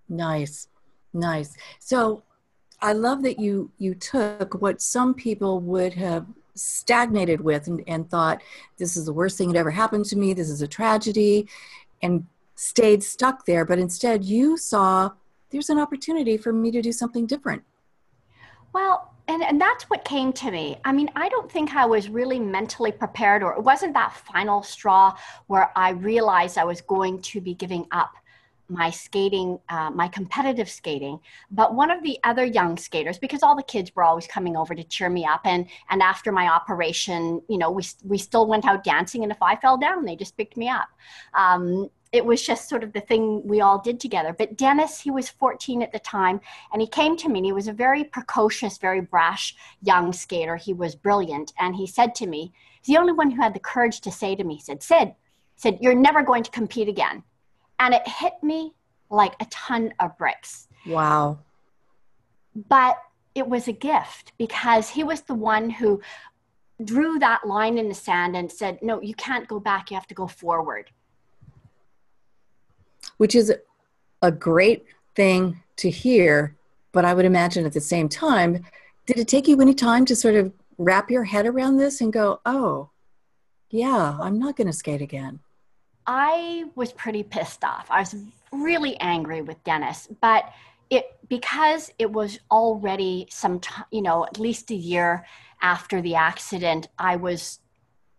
Nice, 0.09 0.67
nice. 1.13 1.55
So 1.79 2.23
I 2.81 2.93
love 2.93 3.23
that 3.23 3.39
you 3.39 3.71
you 3.77 3.95
took 3.95 4.61
what 4.61 4.81
some 4.81 5.13
people 5.13 5.59
would 5.61 5.93
have 5.93 6.25
stagnated 6.55 7.41
with 7.41 7.67
and, 7.67 7.83
and 7.87 8.09
thought 8.09 8.41
this 8.77 8.95
is 8.95 9.05
the 9.05 9.13
worst 9.13 9.37
thing 9.37 9.51
that 9.51 9.59
ever 9.59 9.71
happened 9.71 10.05
to 10.05 10.17
me. 10.17 10.33
This 10.33 10.49
is 10.49 10.61
a 10.61 10.67
tragedy, 10.67 11.47
and 12.01 12.25
stayed 12.55 13.03
stuck 13.03 13.45
there. 13.45 13.65
But 13.65 13.79
instead, 13.79 14.23
you 14.23 14.57
saw 14.57 15.11
there's 15.49 15.69
an 15.69 15.79
opportunity 15.79 16.37
for 16.37 16.53
me 16.53 16.71
to 16.71 16.81
do 16.81 16.91
something 16.91 17.25
different. 17.25 17.63
Well, 18.73 19.13
and, 19.27 19.41
and 19.41 19.59
that's 19.59 19.85
what 19.85 20.05
came 20.05 20.31
to 20.33 20.51
me. 20.51 20.77
I 20.85 20.91
mean, 20.91 21.09
I 21.15 21.29
don't 21.29 21.51
think 21.51 21.75
I 21.75 21.85
was 21.85 22.09
really 22.09 22.39
mentally 22.39 22.91
prepared, 22.91 23.41
or 23.41 23.53
it 23.53 23.63
wasn't 23.63 23.93
that 23.93 24.13
final 24.13 24.61
straw 24.61 25.15
where 25.47 25.71
I 25.75 25.91
realized 25.91 26.57
I 26.57 26.65
was 26.65 26.81
going 26.81 27.21
to 27.21 27.41
be 27.41 27.53
giving 27.53 27.87
up 27.91 28.13
my 28.67 28.89
skating, 28.89 29.59
uh, 29.69 29.91
my 29.91 30.07
competitive 30.07 30.69
skating. 30.69 31.19
But 31.51 31.75
one 31.75 31.91
of 31.91 32.03
the 32.03 32.17
other 32.23 32.45
young 32.45 32.77
skaters, 32.77 33.17
because 33.17 33.43
all 33.43 33.55
the 33.55 33.63
kids 33.63 33.91
were 33.95 34.03
always 34.03 34.27
coming 34.27 34.57
over 34.57 34.73
to 34.75 34.83
cheer 34.83 35.09
me 35.09 35.25
up, 35.25 35.41
and 35.45 35.67
and 35.89 36.01
after 36.01 36.31
my 36.31 36.47
operation, 36.47 37.41
you 37.47 37.57
know, 37.57 37.71
we 37.71 37.83
we 38.03 38.17
still 38.17 38.47
went 38.47 38.65
out 38.65 38.83
dancing, 38.83 39.23
and 39.23 39.31
if 39.31 39.41
I 39.41 39.55
fell 39.55 39.77
down, 39.77 40.05
they 40.05 40.15
just 40.15 40.37
picked 40.37 40.57
me 40.57 40.69
up. 40.69 40.87
Um, 41.33 41.89
it 42.15 42.25
was 42.25 42.41
just 42.41 42.69
sort 42.69 42.81
of 42.81 42.93
the 42.93 43.01
thing 43.01 43.45
we 43.45 43.59
all 43.59 43.77
did 43.77 43.99
together. 43.99 44.31
But 44.31 44.55
Dennis, 44.55 45.01
he 45.01 45.11
was 45.11 45.27
14 45.27 45.81
at 45.81 45.91
the 45.91 45.99
time, 45.99 46.39
and 46.71 46.81
he 46.81 46.87
came 46.87 47.17
to 47.17 47.27
me 47.27 47.39
and 47.39 47.45
he 47.45 47.51
was 47.51 47.67
a 47.67 47.73
very 47.73 48.05
precocious, 48.05 48.77
very 48.77 49.01
brash 49.01 49.53
young 49.81 50.13
skater. 50.13 50.55
He 50.55 50.71
was 50.71 50.95
brilliant. 50.95 51.51
And 51.59 51.75
he 51.75 51.85
said 51.85 52.15
to 52.15 52.27
me, 52.27 52.53
he's 52.81 52.95
the 52.95 53.01
only 53.01 53.11
one 53.11 53.31
who 53.31 53.41
had 53.41 53.53
the 53.53 53.59
courage 53.59 53.99
to 54.01 54.11
say 54.11 54.33
to 54.33 54.45
me, 54.45 54.55
he 54.55 54.61
said, 54.61 54.81
Sid, 54.81 55.13
said, 55.57 55.77
you're 55.81 55.93
never 55.93 56.21
going 56.23 56.43
to 56.43 56.51
compete 56.51 56.87
again. 56.87 57.21
And 57.79 57.93
it 57.93 58.07
hit 58.07 58.33
me 58.41 58.73
like 59.09 59.33
a 59.39 59.45
ton 59.45 59.93
of 59.99 60.17
bricks. 60.17 60.67
Wow. 60.85 61.39
But 62.69 62.97
it 63.33 63.47
was 63.47 63.67
a 63.67 63.73
gift 63.73 64.31
because 64.37 64.89
he 64.89 65.03
was 65.03 65.21
the 65.21 65.33
one 65.33 65.69
who 65.69 66.01
drew 66.83 67.19
that 67.19 67.47
line 67.47 67.77
in 67.77 67.89
the 67.89 67.95
sand 67.95 68.35
and 68.35 68.51
said, 68.51 68.79
no, 68.81 69.01
you 69.01 69.13
can't 69.15 69.47
go 69.47 69.59
back. 69.59 69.91
You 69.91 69.95
have 69.95 70.07
to 70.07 70.15
go 70.15 70.27
forward 70.27 70.91
which 73.17 73.35
is 73.35 73.53
a 74.21 74.31
great 74.31 74.85
thing 75.15 75.61
to 75.77 75.89
hear. 75.89 76.55
But 76.91 77.05
I 77.05 77.13
would 77.13 77.25
imagine 77.25 77.65
at 77.65 77.73
the 77.73 77.81
same 77.81 78.09
time, 78.09 78.65
did 79.05 79.17
it 79.17 79.27
take 79.27 79.47
you 79.47 79.59
any 79.61 79.73
time 79.73 80.05
to 80.05 80.15
sort 80.15 80.35
of 80.35 80.51
wrap 80.77 81.11
your 81.11 81.23
head 81.23 81.45
around 81.45 81.77
this 81.77 82.01
and 82.01 82.11
go, 82.11 82.41
oh, 82.45 82.89
yeah, 83.69 84.17
I'm 84.21 84.39
not 84.39 84.55
going 84.55 84.67
to 84.67 84.73
skate 84.73 85.01
again? 85.01 85.39
I 86.07 86.65
was 86.75 86.93
pretty 86.93 87.23
pissed 87.23 87.63
off. 87.63 87.87
I 87.89 87.99
was 87.99 88.15
really 88.51 88.97
angry 88.99 89.41
with 89.41 89.63
Dennis, 89.63 90.07
but 90.21 90.51
it 90.89 91.17
because 91.29 91.91
it 91.97 92.11
was 92.11 92.39
already 92.51 93.27
some 93.29 93.59
time, 93.59 93.85
you 93.91 94.01
know, 94.01 94.25
at 94.25 94.39
least 94.39 94.69
a 94.71 94.75
year 94.75 95.25
after 95.61 96.01
the 96.01 96.15
accident, 96.15 96.87
I 96.99 97.15
was 97.15 97.59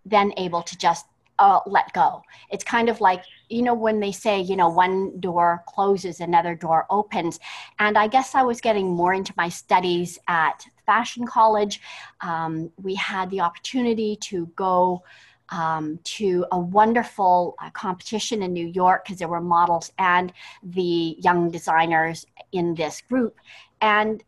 then 0.05 0.33
able 0.37 0.63
to 0.63 0.77
just 0.77 1.07
uh, 1.39 1.61
let 1.67 1.93
go. 1.93 2.23
It's 2.51 2.65
kind 2.65 2.89
of 2.89 3.01
like, 3.01 3.23
you 3.49 3.63
know, 3.63 3.75
when 3.75 4.01
they 4.01 4.13
say, 4.13 4.41
you 4.41 4.57
know, 4.57 4.69
one 4.69 5.21
door 5.21 5.63
closes, 5.69 6.21
another 6.21 6.55
door 6.55 6.87
opens. 6.91 7.39
And 7.79 7.99
I 7.99 8.09
guess 8.09 8.35
I 8.35 8.43
was 8.43 8.61
getting 8.61 8.89
more 8.89 9.13
into 9.13 9.35
my 9.37 9.49
studies 9.49 10.19
at 10.29 10.65
fashion 10.87 11.27
college. 11.27 11.81
Um, 12.21 12.71
we 12.83 12.95
had 12.95 13.31
the 13.31 13.41
opportunity 13.41 14.17
to 14.23 14.47
go 14.57 15.03
um, 15.51 15.99
to 16.05 16.47
a 16.53 16.59
wonderful 16.59 17.55
uh, 17.63 17.71
competition 17.71 18.43
in 18.43 18.53
New 18.53 18.67
York 18.67 19.05
because 19.05 19.19
there 19.19 19.29
were 19.29 19.41
models 19.41 19.93
and 19.99 20.33
the 20.63 21.17
young 21.19 21.51
designers 21.51 22.27
in 22.53 22.75
this 22.75 23.01
group. 23.03 23.37
And 23.81 24.23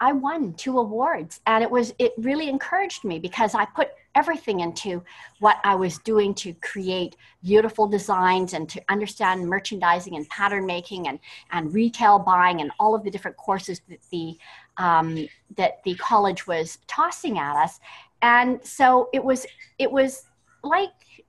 I 0.00 0.12
won 0.12 0.54
two 0.54 0.78
awards 0.78 1.40
and 1.46 1.62
it 1.62 1.70
was 1.70 1.94
it 1.98 2.12
really 2.18 2.48
encouraged 2.48 3.04
me 3.04 3.18
because 3.18 3.54
I 3.54 3.64
put 3.64 3.90
everything 4.14 4.60
into 4.60 5.02
what 5.40 5.58
I 5.64 5.74
was 5.74 5.98
doing 5.98 6.34
to 6.34 6.52
create 6.54 7.16
beautiful 7.42 7.86
designs 7.86 8.52
and 8.54 8.68
to 8.68 8.82
understand 8.88 9.48
merchandising 9.48 10.16
and 10.16 10.28
pattern 10.28 10.66
making 10.66 11.08
and, 11.08 11.18
and 11.50 11.72
retail 11.72 12.18
buying 12.18 12.60
and 12.60 12.70
all 12.78 12.94
of 12.94 13.02
the 13.02 13.10
different 13.10 13.36
courses 13.36 13.80
that 13.88 14.00
the 14.10 14.36
um, 14.76 15.28
that 15.56 15.82
the 15.84 15.94
college 15.96 16.46
was 16.46 16.78
tossing 16.86 17.38
at 17.38 17.56
us. 17.56 17.80
And 18.22 18.64
so 18.64 19.08
it 19.12 19.22
was 19.22 19.46
it 19.78 19.90
was 19.90 20.26
like 20.64 21.24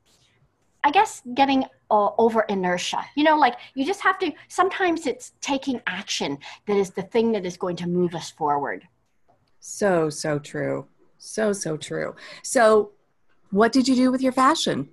I 0.85 0.91
guess 0.91 1.23
getting 1.33 1.65
uh, 1.89 2.09
over 2.19 2.41
inertia. 2.41 3.03
You 3.15 3.23
know, 3.23 3.37
like 3.37 3.55
you 3.73 3.85
just 3.85 4.01
have 4.01 4.19
to, 4.19 4.31
sometimes 4.49 5.07
it's 5.07 5.33
taking 5.41 5.81
action 5.87 6.37
that 6.67 6.77
is 6.77 6.91
the 6.91 7.01
thing 7.01 7.31
that 7.31 7.43
is 7.43 7.57
going 7.57 7.75
to 7.77 7.87
move 7.87 8.13
us 8.13 8.29
forward. 8.29 8.87
So, 9.59 10.11
so 10.11 10.37
true. 10.37 10.87
So, 11.17 11.53
so 11.53 11.75
true. 11.75 12.15
So, 12.43 12.91
what 13.49 13.71
did 13.71 13.87
you 13.87 13.95
do 13.95 14.11
with 14.11 14.21
your 14.21 14.31
fashion? 14.31 14.89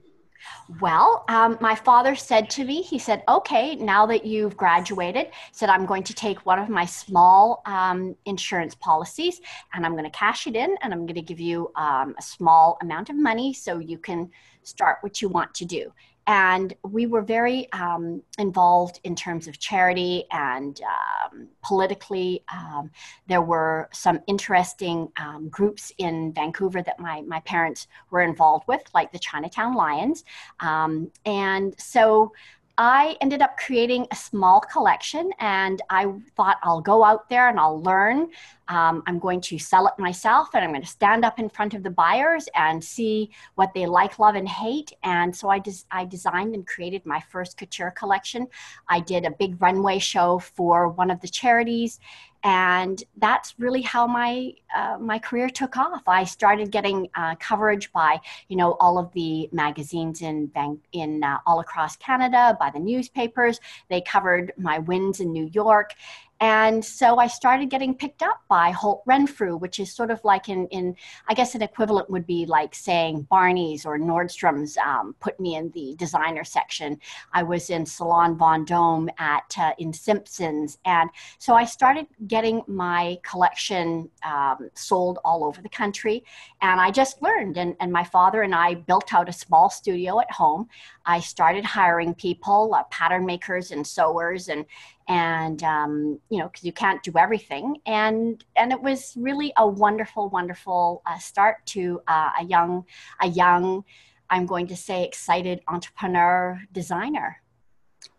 Well, 0.80 1.25
um, 1.28 1.58
my 1.61 1.75
father 1.75 2.14
said 2.14 2.50
to 2.50 2.64
me, 2.64 2.82
he 2.82 2.99
said, 2.99 3.22
okay, 3.28 3.75
now 3.76 4.06
that 4.06 4.25
you've 4.25 4.56
graduated, 4.56 5.28
said, 5.52 5.68
I'm 5.68 5.87
going 5.87 6.02
to 6.04 6.14
take 6.14 6.44
one 6.46 6.58
of 6.58 6.68
my 6.68 6.84
small 6.84 7.62
um, 7.66 8.16
insurance 8.25 8.75
policies 8.75 9.40
and 9.75 9.84
I'm 9.84 9.92
going 9.92 10.04
to 10.04 10.11
cash 10.11 10.46
it 10.46 10.56
in 10.56 10.76
and 10.82 10.92
I'm 10.92 11.06
going 11.06 11.14
to 11.14 11.22
give 11.22 11.40
you 11.40 11.70
um, 11.76 12.14
a 12.18 12.22
small 12.22 12.78
amount 12.80 13.11
of 13.11 13.16
money 13.16 13.52
so 13.52 13.78
you 13.78 13.99
can 13.99 14.30
start 14.62 14.99
what 15.00 15.20
you 15.20 15.28
want 15.28 15.52
to 15.54 15.64
do 15.64 15.92
and 16.26 16.75
we 16.85 17.07
were 17.07 17.23
very 17.23 17.71
um, 17.73 18.23
involved 18.38 19.00
in 19.05 19.17
terms 19.17 19.49
of 19.49 19.59
charity 19.59 20.25
and 20.31 20.81
um, 20.83 21.49
politically. 21.62 22.45
Um, 22.52 22.91
there 23.26 23.43
were 23.43 23.88
some 23.93 24.21
interesting 24.26 25.09
um, 25.19 25.49
groups 25.49 25.93
in 25.99 26.33
Vancouver 26.33 26.83
that 26.83 27.00
my, 27.00 27.23
my 27.23 27.41
parents 27.41 27.88
were 28.11 28.23
involved 28.23 28.69
with, 28.69 28.83
like 28.95 29.11
the 29.12 29.19
Chinatown 29.19 29.75
Lions. 29.75 30.25
Um, 30.61 31.11
and 31.25 31.75
so 31.79 32.33
I 32.79 33.17
ended 33.21 33.43
up 33.43 33.59
creating 33.59 34.07
a 34.11 34.17
small 34.17 34.61
collection 34.61 35.31
and 35.38 35.83
I 35.91 36.12
thought 36.37 36.57
I'll 36.62 36.81
go 36.81 37.05
out 37.05 37.29
there 37.29 37.49
and 37.49 37.61
I'll 37.61 37.83
learn. 37.83 38.31
Um, 38.69 39.02
I'm 39.07 39.19
going 39.19 39.43
to 39.43 39.59
sell 39.59 39.87
it 39.87 39.95
myself 39.99 40.49
and 40.55 40.64
I'm 40.64 40.71
going 40.71 40.83
to 40.83 40.88
stand 40.88 41.25
up 41.25 41.38
in 41.38 41.50
front 41.50 41.75
of 41.75 41.83
the 41.83 41.91
buyers 41.91 42.49
and 42.55 42.83
see 42.83 43.31
what 43.57 43.75
they 43.75 43.85
like, 43.85 44.19
love, 44.19 44.37
and 44.37 44.49
hate. 44.49 44.91
And 45.02 45.37
so 45.37 45.50
I, 45.50 45.59
des- 45.59 45.85
I 45.91 46.07
designed 46.07 46.55
and 46.55 46.67
created 46.67 47.05
my 47.05 47.21
first 47.31 47.59
couture 47.59 47.91
collection. 47.91 48.47
I 48.88 49.00
did 49.00 49.26
a 49.26 49.31
big 49.31 49.61
runway 49.61 49.99
show 49.99 50.38
for 50.38 50.88
one 50.88 51.11
of 51.11 51.21
the 51.21 51.29
charities 51.29 52.00
and 52.44 53.02
that's 53.18 53.54
really 53.58 53.82
how 53.82 54.06
my 54.06 54.52
uh, 54.76 54.99
my 54.99 55.18
career 55.18 55.49
took 55.49 55.76
off. 55.76 56.02
I 56.06 56.25
started 56.25 56.70
getting 56.70 57.08
uh, 57.14 57.37
coverage 57.37 57.92
by 57.92 58.20
you 58.49 58.56
know 58.56 58.72
all 58.80 58.99
of 58.99 59.12
the 59.12 59.49
magazines 59.52 60.22
in 60.22 60.50
in 60.92 61.22
uh, 61.22 61.38
all 61.46 61.61
across 61.61 61.96
Canada, 61.96 62.56
by 62.58 62.70
the 62.70 62.80
newspapers. 62.80 63.61
They 63.88 64.00
covered 64.00 64.52
my 64.56 64.78
wins 64.78 65.20
in 65.20 65.32
New 65.32 65.49
York, 65.52 65.94
and 66.42 66.84
so 66.84 67.18
I 67.18 67.28
started 67.28 67.70
getting 67.70 67.94
picked 67.94 68.20
up 68.20 68.42
by 68.49 68.72
Holt 68.72 69.04
Renfrew, 69.06 69.56
which 69.56 69.78
is 69.78 69.94
sort 69.94 70.11
of 70.11 70.20
like 70.25 70.49
in, 70.49 70.66
in 70.68 70.96
I 71.28 71.34
guess 71.34 71.54
an 71.54 71.62
equivalent 71.62 72.11
would 72.11 72.26
be 72.26 72.46
like 72.46 72.75
saying 72.75 73.28
Barney's 73.30 73.87
or 73.87 73.96
Nordstrom's 73.96 74.76
um, 74.76 75.14
put 75.20 75.38
me 75.38 75.54
in 75.54 75.70
the 75.70 75.94
designer 75.99 76.42
section. 76.42 76.99
I 77.32 77.44
was 77.44 77.70
in 77.70 77.87
Salon 77.87 78.37
Vendome 78.37 79.08
at 79.18 79.54
uh, 79.56 79.70
in 79.78 79.92
Simpsons, 79.92 80.78
and 80.84 81.11
so 81.38 81.54
I 81.54 81.64
started 81.64 82.08
getting 82.26 82.62
my 82.66 83.18
collection 83.22 84.11
um, 84.25 84.68
sold 84.75 85.20
all 85.25 85.44
over 85.44 85.62
the 85.62 85.68
country. 85.68 86.25
And 86.61 86.80
I 86.80 86.90
just 86.90 87.22
learned, 87.22 87.56
and, 87.56 87.76
and 87.78 87.92
my 87.92 88.02
father 88.02 88.42
and 88.42 88.52
I 88.52 88.75
built 88.75 89.14
out 89.14 89.28
a 89.28 89.32
small 89.32 89.70
studio 89.70 90.18
at 90.18 90.30
home. 90.32 90.68
I 91.06 91.20
started 91.20 91.64
hiring 91.64 92.14
people, 92.14 92.75
uh, 92.75 92.82
pattern 92.90 93.26
makers 93.26 93.70
and 93.70 93.87
sewers, 93.87 94.49
and 94.49 94.64
and 95.12 95.62
um, 95.62 96.19
you 96.31 96.38
know 96.38 96.49
because 96.49 96.64
you 96.64 96.73
can't 96.73 97.02
do 97.02 97.12
everything. 97.19 97.76
And 97.85 98.42
and 98.57 98.73
it 98.73 98.81
was 98.81 99.14
really 99.16 99.52
a 99.59 99.66
wonderful 99.66 100.31
wonderful 100.31 101.02
uh, 101.04 101.19
start 101.19 101.64
to 101.66 102.00
uh, 102.09 102.31
a 102.40 102.45
young 102.45 102.87
a 103.21 103.28
young 103.28 103.85
i'm 104.31 104.47
going 104.47 104.66
to 104.66 104.76
say 104.76 105.04
excited 105.04 105.61
entrepreneur 105.69 106.62
designer. 106.73 107.42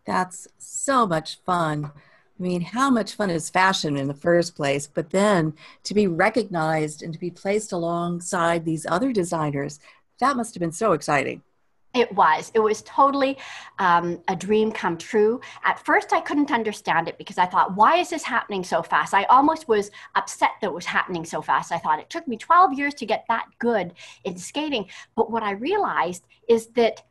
That's 0.06 0.48
so 0.60 1.08
much 1.08 1.40
fun. 1.46 1.92
I 2.40 2.44
mean 2.44 2.62
how 2.62 2.92
much 2.92 3.16
fun 3.16 3.32
is 3.32 3.50
fashion 3.50 3.98
in 3.98 4.08
the 4.08 4.14
first 4.14 4.56
place? 4.56 4.86
But 4.86 5.10
then 5.10 5.54
to 5.86 5.96
be 5.96 6.06
recognized 6.06 7.02
and 7.02 7.12
to 7.12 7.20
be 7.20 7.32
placed 7.32 7.72
alongside 7.72 8.66
these 8.66 8.86
other 8.86 9.12
designers 9.12 9.80
that 10.20 10.38
must 10.38 10.54
have 10.54 10.62
been 10.62 10.72
so 10.72 10.92
exciting 10.94 11.42
it 11.94 12.12
was. 12.14 12.52
It 12.56 12.60
was 12.60 12.82
totally 12.84 13.38
um, 13.80 14.20
a 14.28 14.36
dream 14.36 14.72
come 14.72 14.98
true. 14.98 15.40
At 15.64 15.84
first, 15.86 16.12
I 16.12 16.22
couldn't 16.22 16.52
understand 16.52 17.08
it 17.08 17.18
because 17.18 17.38
I 17.38 17.46
thought, 17.46 17.76
why 17.76 17.98
is 17.98 18.10
this 18.10 18.24
happening 18.24 18.64
so 18.64 18.82
fast? 18.82 19.14
I 19.14 19.24
almost 19.26 19.68
was 19.68 19.92
upset 20.16 20.52
that 20.62 20.68
it 20.68 20.74
was 20.74 20.86
happening 20.86 21.24
so 21.24 21.42
fast. 21.42 21.72
I 21.72 21.78
thought 21.78 22.00
it 22.00 22.10
took 22.10 22.28
me 22.28 22.38
12 22.38 22.74
years 22.74 22.94
to 22.96 23.06
get 23.06 23.26
that 23.30 23.46
good 23.60 23.94
in 24.24 24.38
skating. 24.38 24.90
But 25.16 25.32
what 25.32 25.44
I 25.44 25.52
realized 25.52 26.26
is 26.50 26.68
that 26.70 27.04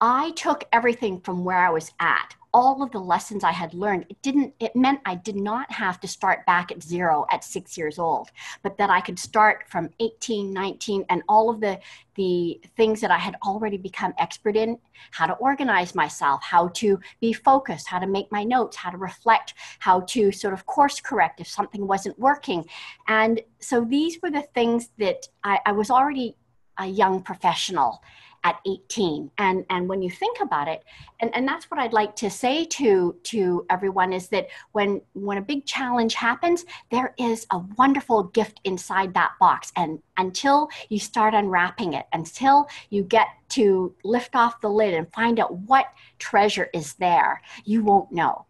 I 0.00 0.32
took 0.32 0.64
everything 0.72 1.20
from 1.20 1.44
where 1.44 1.58
I 1.58 1.70
was 1.70 1.92
at 2.00 2.34
all 2.54 2.84
of 2.84 2.92
the 2.92 3.00
lessons 3.00 3.42
I 3.42 3.50
had 3.50 3.74
learned, 3.74 4.06
it 4.08 4.22
didn't, 4.22 4.54
it 4.60 4.76
meant 4.76 5.00
I 5.04 5.16
did 5.16 5.34
not 5.34 5.70
have 5.72 6.00
to 6.00 6.08
start 6.08 6.46
back 6.46 6.70
at 6.70 6.80
zero 6.80 7.26
at 7.32 7.42
six 7.42 7.76
years 7.76 7.98
old, 7.98 8.30
but 8.62 8.78
that 8.78 8.90
I 8.90 9.00
could 9.00 9.18
start 9.18 9.64
from 9.68 9.90
18, 9.98 10.52
19, 10.52 11.04
and 11.10 11.24
all 11.28 11.50
of 11.50 11.60
the, 11.60 11.80
the 12.14 12.60
things 12.76 13.00
that 13.00 13.10
I 13.10 13.18
had 13.18 13.34
already 13.44 13.76
become 13.76 14.14
expert 14.18 14.56
in 14.56 14.78
how 15.10 15.26
to 15.26 15.32
organize 15.34 15.96
myself, 15.96 16.44
how 16.44 16.68
to 16.68 17.00
be 17.20 17.32
focused, 17.32 17.88
how 17.88 17.98
to 17.98 18.06
make 18.06 18.30
my 18.30 18.44
notes, 18.44 18.76
how 18.76 18.90
to 18.90 18.98
reflect, 18.98 19.54
how 19.80 20.00
to 20.02 20.30
sort 20.30 20.54
of 20.54 20.64
course 20.64 21.00
correct 21.00 21.40
if 21.40 21.48
something 21.48 21.88
wasn't 21.88 22.16
working. 22.20 22.64
And 23.08 23.40
so 23.58 23.84
these 23.84 24.22
were 24.22 24.30
the 24.30 24.42
things 24.54 24.90
that 24.98 25.26
I, 25.42 25.58
I 25.66 25.72
was 25.72 25.90
already 25.90 26.36
a 26.78 26.86
young 26.86 27.20
professional 27.20 28.00
at 28.44 28.60
18 28.66 29.30
and 29.38 29.64
and 29.70 29.88
when 29.88 30.02
you 30.02 30.10
think 30.10 30.38
about 30.40 30.68
it 30.68 30.84
and 31.20 31.34
and 31.34 31.48
that's 31.48 31.70
what 31.70 31.80
i'd 31.80 31.94
like 31.94 32.14
to 32.14 32.28
say 32.28 32.64
to 32.64 33.16
to 33.22 33.64
everyone 33.70 34.12
is 34.12 34.28
that 34.28 34.46
when 34.72 35.00
when 35.14 35.38
a 35.38 35.42
big 35.42 35.64
challenge 35.64 36.14
happens 36.14 36.64
there 36.90 37.14
is 37.18 37.46
a 37.50 37.58
wonderful 37.76 38.24
gift 38.24 38.60
inside 38.64 39.14
that 39.14 39.32
box 39.40 39.72
and 39.76 39.98
until 40.18 40.68
you 40.90 40.98
start 40.98 41.32
unwrapping 41.34 41.94
it 41.94 42.06
until 42.12 42.68
you 42.90 43.02
get 43.02 43.28
to 43.48 43.94
lift 44.04 44.36
off 44.36 44.60
the 44.60 44.68
lid 44.68 44.92
and 44.92 45.10
find 45.12 45.40
out 45.40 45.52
what 45.60 45.86
treasure 46.18 46.68
is 46.74 46.94
there 46.94 47.40
you 47.64 47.82
won't 47.82 48.12
know 48.12 48.46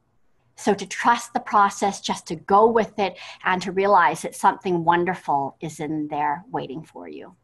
so 0.57 0.73
to 0.73 0.87
trust 0.87 1.33
the 1.33 1.41
process, 1.41 2.01
just 2.01 2.29
to 2.29 2.37
go 2.37 2.71
with 2.71 2.97
it, 2.99 3.17
and 3.45 3.61
to 3.63 3.73
realize 3.73 4.23
that 4.23 4.37
something 4.37 4.85
wonderful 4.85 5.57
is 5.61 5.81
in 5.81 6.07
there 6.07 6.45
waiting 6.49 6.85
for 6.85 7.09
you. 7.09 7.35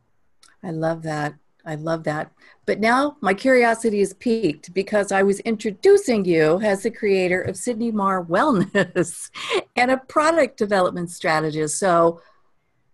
I 0.63 0.71
love 0.71 1.03
that. 1.03 1.35
I 1.65 1.75
love 1.75 2.05
that. 2.05 2.33
But 2.67 2.81
now 2.81 3.17
my 3.21 3.35
curiosity 3.35 4.01
is 4.01 4.15
piqued 4.15 4.73
because 4.73 5.13
I 5.13 5.23
was 5.23 5.41
introducing 5.41 6.25
you 6.25 6.61
as 6.61 6.83
the 6.83 6.91
creator 6.91 7.41
of 7.41 7.57
Cydney 7.57 7.91
Mar 7.91 8.25
Wellness 8.25 9.31
and 9.77 9.91
a 9.91 9.97
product 9.97 10.57
development 10.57 11.11
strategist. 11.11 11.79
So, 11.79 12.21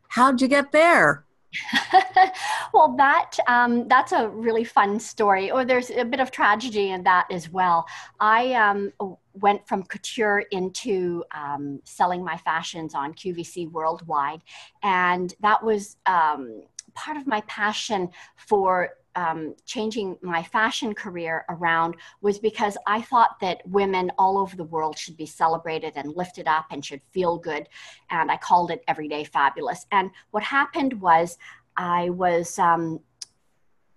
how'd 0.08 0.40
you 0.40 0.48
get 0.48 0.72
there? 0.72 1.26
well, 2.74 2.94
that 2.96 3.32
um, 3.46 3.88
that's 3.88 4.12
a 4.12 4.28
really 4.28 4.64
fun 4.64 4.98
story. 4.98 5.50
Or 5.50 5.64
there's 5.64 5.90
a 5.90 6.04
bit 6.04 6.20
of 6.20 6.30
tragedy 6.30 6.90
in 6.90 7.02
that 7.04 7.26
as 7.30 7.50
well. 7.50 7.86
I 8.20 8.52
um, 8.54 8.92
went 9.34 9.66
from 9.66 9.82
couture 9.84 10.44
into 10.50 11.24
um, 11.34 11.80
selling 11.84 12.24
my 12.24 12.36
fashions 12.38 12.94
on 12.94 13.14
QVC 13.14 13.70
worldwide, 13.70 14.40
and 14.82 15.34
that 15.40 15.62
was 15.62 15.96
um, 16.06 16.62
part 16.96 17.16
of 17.16 17.26
my 17.26 17.40
passion 17.42 18.10
for 18.34 18.96
um, 19.14 19.54
changing 19.64 20.18
my 20.20 20.42
fashion 20.42 20.94
career 20.94 21.44
around 21.48 21.96
was 22.20 22.38
because 22.38 22.76
I 22.86 23.00
thought 23.00 23.40
that 23.40 23.62
women 23.66 24.12
all 24.18 24.36
over 24.38 24.56
the 24.56 24.64
world 24.64 24.98
should 24.98 25.16
be 25.16 25.26
celebrated 25.26 25.94
and 25.96 26.14
lifted 26.14 26.46
up 26.46 26.66
and 26.70 26.84
should 26.84 27.00
feel 27.12 27.38
good. 27.38 27.68
And 28.10 28.30
I 28.30 28.36
called 28.36 28.70
it 28.70 28.84
Everyday 28.88 29.24
Fabulous. 29.24 29.86
And 29.90 30.10
what 30.32 30.42
happened 30.42 31.00
was 31.00 31.38
I 31.78 32.10
was 32.10 32.58
um, 32.58 33.00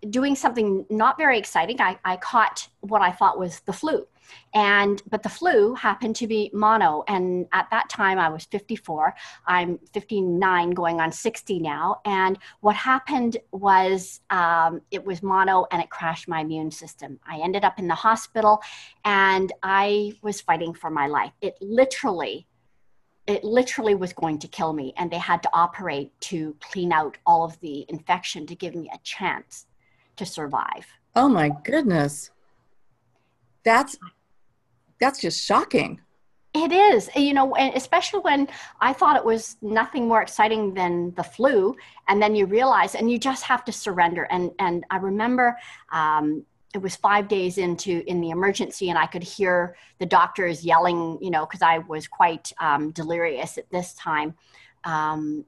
doing 0.09 0.35
something 0.35 0.85
not 0.89 1.17
very 1.17 1.37
exciting. 1.37 1.81
I, 1.81 1.99
I 2.05 2.15
caught 2.17 2.69
what 2.79 3.01
I 3.01 3.11
thought 3.11 3.37
was 3.37 3.59
the 3.61 3.73
flu 3.73 4.07
and 4.53 5.01
but 5.09 5.23
the 5.23 5.29
flu 5.29 5.73
happened 5.75 6.15
to 6.17 6.27
be 6.27 6.49
mono. 6.53 7.03
And 7.07 7.47
at 7.51 7.69
that 7.71 7.89
time 7.89 8.19
i 8.19 8.29
was 8.29 8.45
54 8.45 9.13
i'm 9.45 9.79
59 9.93 10.71
going 10.71 10.99
on 10.99 11.11
60 11.11 11.59
now. 11.59 12.01
And 12.05 12.37
what 12.61 12.75
happened 12.75 13.37
was 13.51 14.21
um, 14.29 14.81
it 14.91 15.03
was 15.03 15.21
mono 15.23 15.65
and 15.71 15.81
it 15.81 15.89
crashed 15.89 16.27
my 16.27 16.41
immune 16.41 16.71
system. 16.71 17.19
I 17.27 17.39
ended 17.39 17.63
up 17.63 17.79
in 17.79 17.87
the 17.87 17.95
hospital 17.95 18.61
and 19.05 19.51
i 19.63 20.13
was 20.21 20.41
fighting 20.41 20.73
for 20.73 20.89
my 20.89 21.07
life. 21.07 21.31
It 21.41 21.55
literally 21.61 22.47
it 23.29 23.43
literally 23.43 23.93
was 23.93 24.11
going 24.11 24.39
to 24.39 24.47
kill 24.47 24.73
me. 24.73 24.91
And 24.97 25.11
they 25.11 25.19
had 25.19 25.43
to 25.43 25.49
operate 25.53 26.11
to 26.21 26.55
clean 26.61 26.91
out 26.91 27.15
all 27.27 27.43
of 27.43 27.59
the 27.59 27.85
infection 27.87 28.47
to 28.47 28.55
give 28.55 28.73
me 28.73 28.89
a 28.91 28.97
chance 29.03 29.67
to 30.15 30.25
survive. 30.25 30.87
Oh 31.15 31.29
my 31.29 31.51
goodness. 31.63 32.31
That's 33.63 33.97
that's 34.99 35.19
just 35.19 35.45
shocking. 35.45 36.01
It 36.53 36.71
is, 36.71 37.09
you 37.15 37.33
know, 37.35 37.53
and 37.55 37.75
especially 37.75 38.21
when 38.21 38.47
I 38.81 38.91
thought 38.91 39.15
it 39.15 39.23
was 39.23 39.57
nothing 39.61 40.07
more 40.07 40.21
exciting 40.21 40.73
than 40.73 41.13
the 41.13 41.23
flu, 41.23 41.75
and 42.07 42.19
then 42.19 42.35
you 42.35 42.47
realize, 42.47 42.95
and 42.95 43.09
you 43.11 43.19
just 43.19 43.43
have 43.43 43.63
to 43.65 43.71
surrender. 43.71 44.23
And 44.31 44.51
and 44.57 44.83
I 44.89 44.97
remember 44.97 45.57
um, 45.91 46.43
it 46.73 46.81
was 46.81 46.95
five 46.95 47.27
days 47.27 47.59
into 47.59 48.03
in 48.07 48.19
the 48.19 48.31
emergency, 48.31 48.89
and 48.89 48.97
I 48.97 49.05
could 49.05 49.23
hear 49.23 49.75
the 49.99 50.07
doctors 50.07 50.65
yelling, 50.65 51.19
you 51.21 51.29
know, 51.29 51.45
because 51.45 51.61
I 51.61 51.79
was 51.79 52.07
quite 52.07 52.51
um, 52.59 52.91
delirious 52.91 53.59
at 53.59 53.69
this 53.69 53.93
time. 53.93 54.33
Um, 54.83 55.45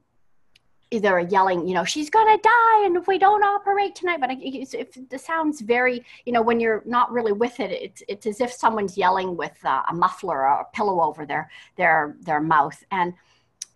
they're 1.00 1.20
yelling, 1.20 1.66
you 1.66 1.74
know, 1.74 1.84
she's 1.84 2.10
gonna 2.10 2.38
die, 2.42 2.84
and 2.84 2.96
if 2.96 3.06
we 3.06 3.18
don't 3.18 3.42
operate 3.42 3.94
tonight, 3.94 4.20
but 4.20 4.30
it, 4.30 4.94
it 5.10 5.20
sounds 5.20 5.60
very, 5.60 6.04
you 6.26 6.32
know, 6.32 6.42
when 6.42 6.60
you're 6.60 6.82
not 6.84 7.10
really 7.10 7.32
with 7.32 7.60
it, 7.60 7.70
it's 7.70 8.02
it's 8.08 8.26
as 8.26 8.40
if 8.40 8.52
someone's 8.52 8.96
yelling 8.96 9.36
with 9.36 9.56
a 9.64 9.94
muffler 9.94 10.46
or 10.46 10.60
a 10.60 10.64
pillow 10.72 11.00
over 11.02 11.24
their 11.24 11.50
their 11.76 12.16
their 12.20 12.40
mouth, 12.40 12.82
and 12.90 13.14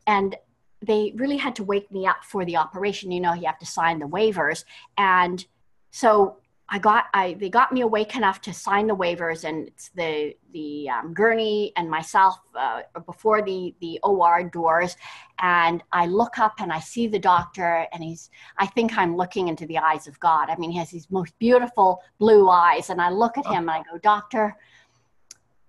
and 0.07 0.37
they 0.83 1.13
really 1.17 1.37
had 1.37 1.57
to 1.57 1.65
wake 1.65 1.91
me 1.91 2.07
up 2.07 2.25
for 2.25 2.45
the 2.45 2.57
operation. 2.57 3.11
You 3.11 3.21
know, 3.21 3.33
you 3.33 3.47
have 3.47 3.59
to 3.61 3.67
sign 3.67 3.99
the 3.99 4.07
waivers, 4.07 4.65
and 4.99 5.45
so 5.91 6.37
I 6.69 6.81
got 6.81 7.05
I 7.15 7.35
they 7.35 7.49
got 7.49 7.73
me 7.73 7.83
awake 7.83 8.17
enough 8.17 8.41
to 8.43 8.53
sign 8.53 8.89
the 8.89 8.97
waivers, 8.97 9.45
and 9.45 9.69
it's 9.69 9.91
the 9.91 10.35
the 10.53 10.89
um, 10.91 11.15
gurney 11.15 11.73
and 11.77 11.89
myself 11.89 12.41
uh, 12.59 12.83
before 13.05 13.41
the 13.43 13.75
the 13.81 14.01
OR 14.03 14.43
doors, 14.45 14.97
and 15.41 15.83
I 15.93 16.07
look 16.07 16.39
up 16.39 16.55
and 16.59 16.73
I 16.73 16.81
see 16.81 17.07
the 17.07 17.21
doctor, 17.21 17.87
and 17.93 18.03
he's 18.03 18.31
I 18.59 18.67
think 18.67 18.99
I'm 18.99 19.17
looking 19.17 19.47
into 19.47 19.65
the 19.67 19.79
eyes 19.79 20.09
of 20.09 20.19
God. 20.19 20.51
I 20.51 20.57
mean, 20.57 20.73
he 20.73 20.79
has 20.79 20.91
these 20.91 21.09
most 21.09 21.39
beautiful 21.39 22.03
blue 22.19 22.49
eyes, 22.51 22.91
and 22.91 23.01
I 23.01 23.11
look 23.11 23.39
at 23.39 23.47
him 23.47 23.69
and 23.69 23.71
I 23.71 23.83
go, 23.91 23.99
Doctor, 23.99 24.57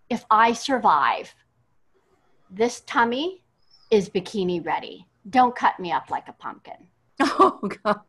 if 0.10 0.26
I 0.32 0.54
survive, 0.54 1.34
this 2.50 2.82
tummy 2.82 3.44
is 3.92 4.10
bikini 4.10 4.66
ready. 4.66 5.06
Don't 5.30 5.56
cut 5.56 5.80
me 5.80 5.92
up 5.92 6.10
like 6.10 6.28
a 6.28 6.34
pumpkin. 6.34 6.88
Oh 7.40 7.60
God. 7.84 8.02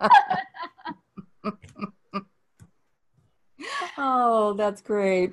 oh, 3.99 4.55
that's 4.57 4.81
great. 4.81 5.33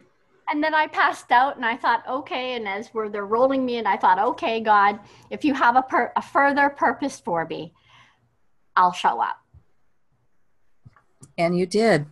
And 0.50 0.64
then 0.64 0.76
I 0.76 0.88
passed 0.88 1.32
out 1.32 1.56
and 1.56 1.66
I 1.66 1.76
thought, 1.76 2.04
okay. 2.08 2.54
And 2.54 2.68
as 2.68 2.94
we're, 2.94 3.10
they're 3.10 3.26
rolling 3.26 3.66
me 3.66 3.78
and 3.78 3.88
I 3.88 3.98
thought, 3.98 4.20
okay, 4.20 4.60
God, 4.60 5.00
if 5.30 5.44
you 5.44 5.54
have 5.54 5.76
a, 5.76 5.82
per, 5.82 6.12
a 6.16 6.22
further 6.22 6.70
purpose 6.70 7.20
for 7.20 7.46
me, 7.46 7.74
I'll 8.76 8.94
show 8.94 9.22
up. 9.22 9.38
And 11.38 11.58
you 11.58 11.66
did. 11.66 12.06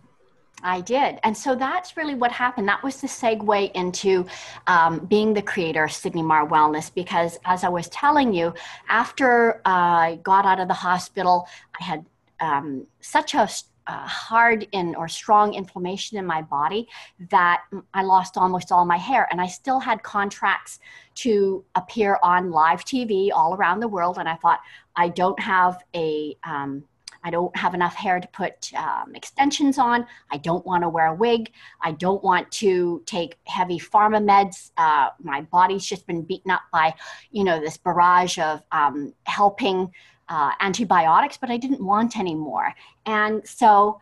I 0.62 0.80
did. 0.80 1.20
And 1.22 1.36
so 1.36 1.54
that's 1.54 1.96
really 1.96 2.14
what 2.14 2.32
happened. 2.32 2.66
That 2.68 2.82
was 2.82 3.00
the 3.00 3.06
segue 3.06 3.72
into 3.72 4.26
um, 4.66 5.04
being 5.06 5.34
the 5.34 5.42
creator 5.42 5.84
of 5.84 5.92
Cydney 5.92 6.22
Mar 6.22 6.48
Wellness 6.48 6.92
because, 6.92 7.38
as 7.44 7.64
I 7.64 7.68
was 7.68 7.88
telling 7.88 8.32
you, 8.32 8.54
after 8.88 9.60
I 9.66 10.18
got 10.22 10.46
out 10.46 10.60
of 10.60 10.68
the 10.68 10.74
hospital, 10.74 11.46
I 11.78 11.84
had 11.84 12.06
um, 12.40 12.86
such 13.00 13.34
a 13.34 13.46
uh, 13.86 14.06
hard 14.06 14.66
in 14.72 14.94
or 14.94 15.08
strong 15.08 15.54
inflammation 15.54 16.18
in 16.18 16.26
my 16.26 16.42
body 16.42 16.88
that 17.30 17.62
I 17.92 18.02
lost 18.02 18.36
almost 18.36 18.72
all 18.72 18.84
my 18.84 18.96
hair. 18.96 19.28
And 19.30 19.40
I 19.40 19.46
still 19.46 19.78
had 19.78 20.02
contracts 20.02 20.80
to 21.16 21.64
appear 21.74 22.18
on 22.22 22.50
live 22.50 22.84
TV 22.84 23.30
all 23.32 23.54
around 23.54 23.80
the 23.80 23.88
world. 23.88 24.18
And 24.18 24.28
I 24.28 24.36
thought, 24.36 24.60
I 24.96 25.08
don't 25.08 25.38
have 25.40 25.82
a, 25.94 26.36
um, 26.44 26.84
I 27.24 27.30
don't 27.30 27.56
have 27.56 27.74
enough 27.74 27.94
hair 27.94 28.20
to 28.20 28.28
put 28.28 28.72
um, 28.74 29.14
extensions 29.14 29.78
on. 29.78 30.06
I 30.30 30.36
don't 30.36 30.64
want 30.66 30.82
to 30.82 30.90
wear 30.90 31.06
a 31.06 31.14
wig. 31.14 31.50
I 31.80 31.92
don't 31.92 32.22
want 32.22 32.50
to 32.52 33.02
take 33.06 33.38
heavy 33.46 33.78
pharma 33.78 34.22
meds. 34.22 34.72
Uh, 34.76 35.08
my 35.22 35.40
body's 35.40 35.86
just 35.86 36.06
been 36.06 36.22
beaten 36.22 36.50
up 36.50 36.62
by, 36.70 36.94
you 37.30 37.42
know, 37.42 37.58
this 37.60 37.78
barrage 37.78 38.38
of 38.38 38.62
um, 38.72 39.14
helping 39.24 39.90
uh, 40.28 40.52
antibiotics, 40.60 41.36
but 41.36 41.50
I 41.50 41.56
didn't 41.56 41.84
want 41.84 42.16
any 42.16 42.34
more. 42.34 42.74
And 43.06 43.46
so 43.46 44.00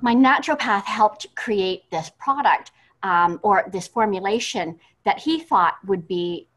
my 0.00 0.14
naturopath 0.14 0.84
helped 0.84 1.34
create 1.34 1.90
this 1.90 2.10
product 2.18 2.72
um, 3.02 3.38
or 3.42 3.64
this 3.72 3.86
formulation 3.86 4.78
that 5.04 5.18
he 5.18 5.40
thought 5.40 5.74
would 5.86 6.08
be 6.08 6.48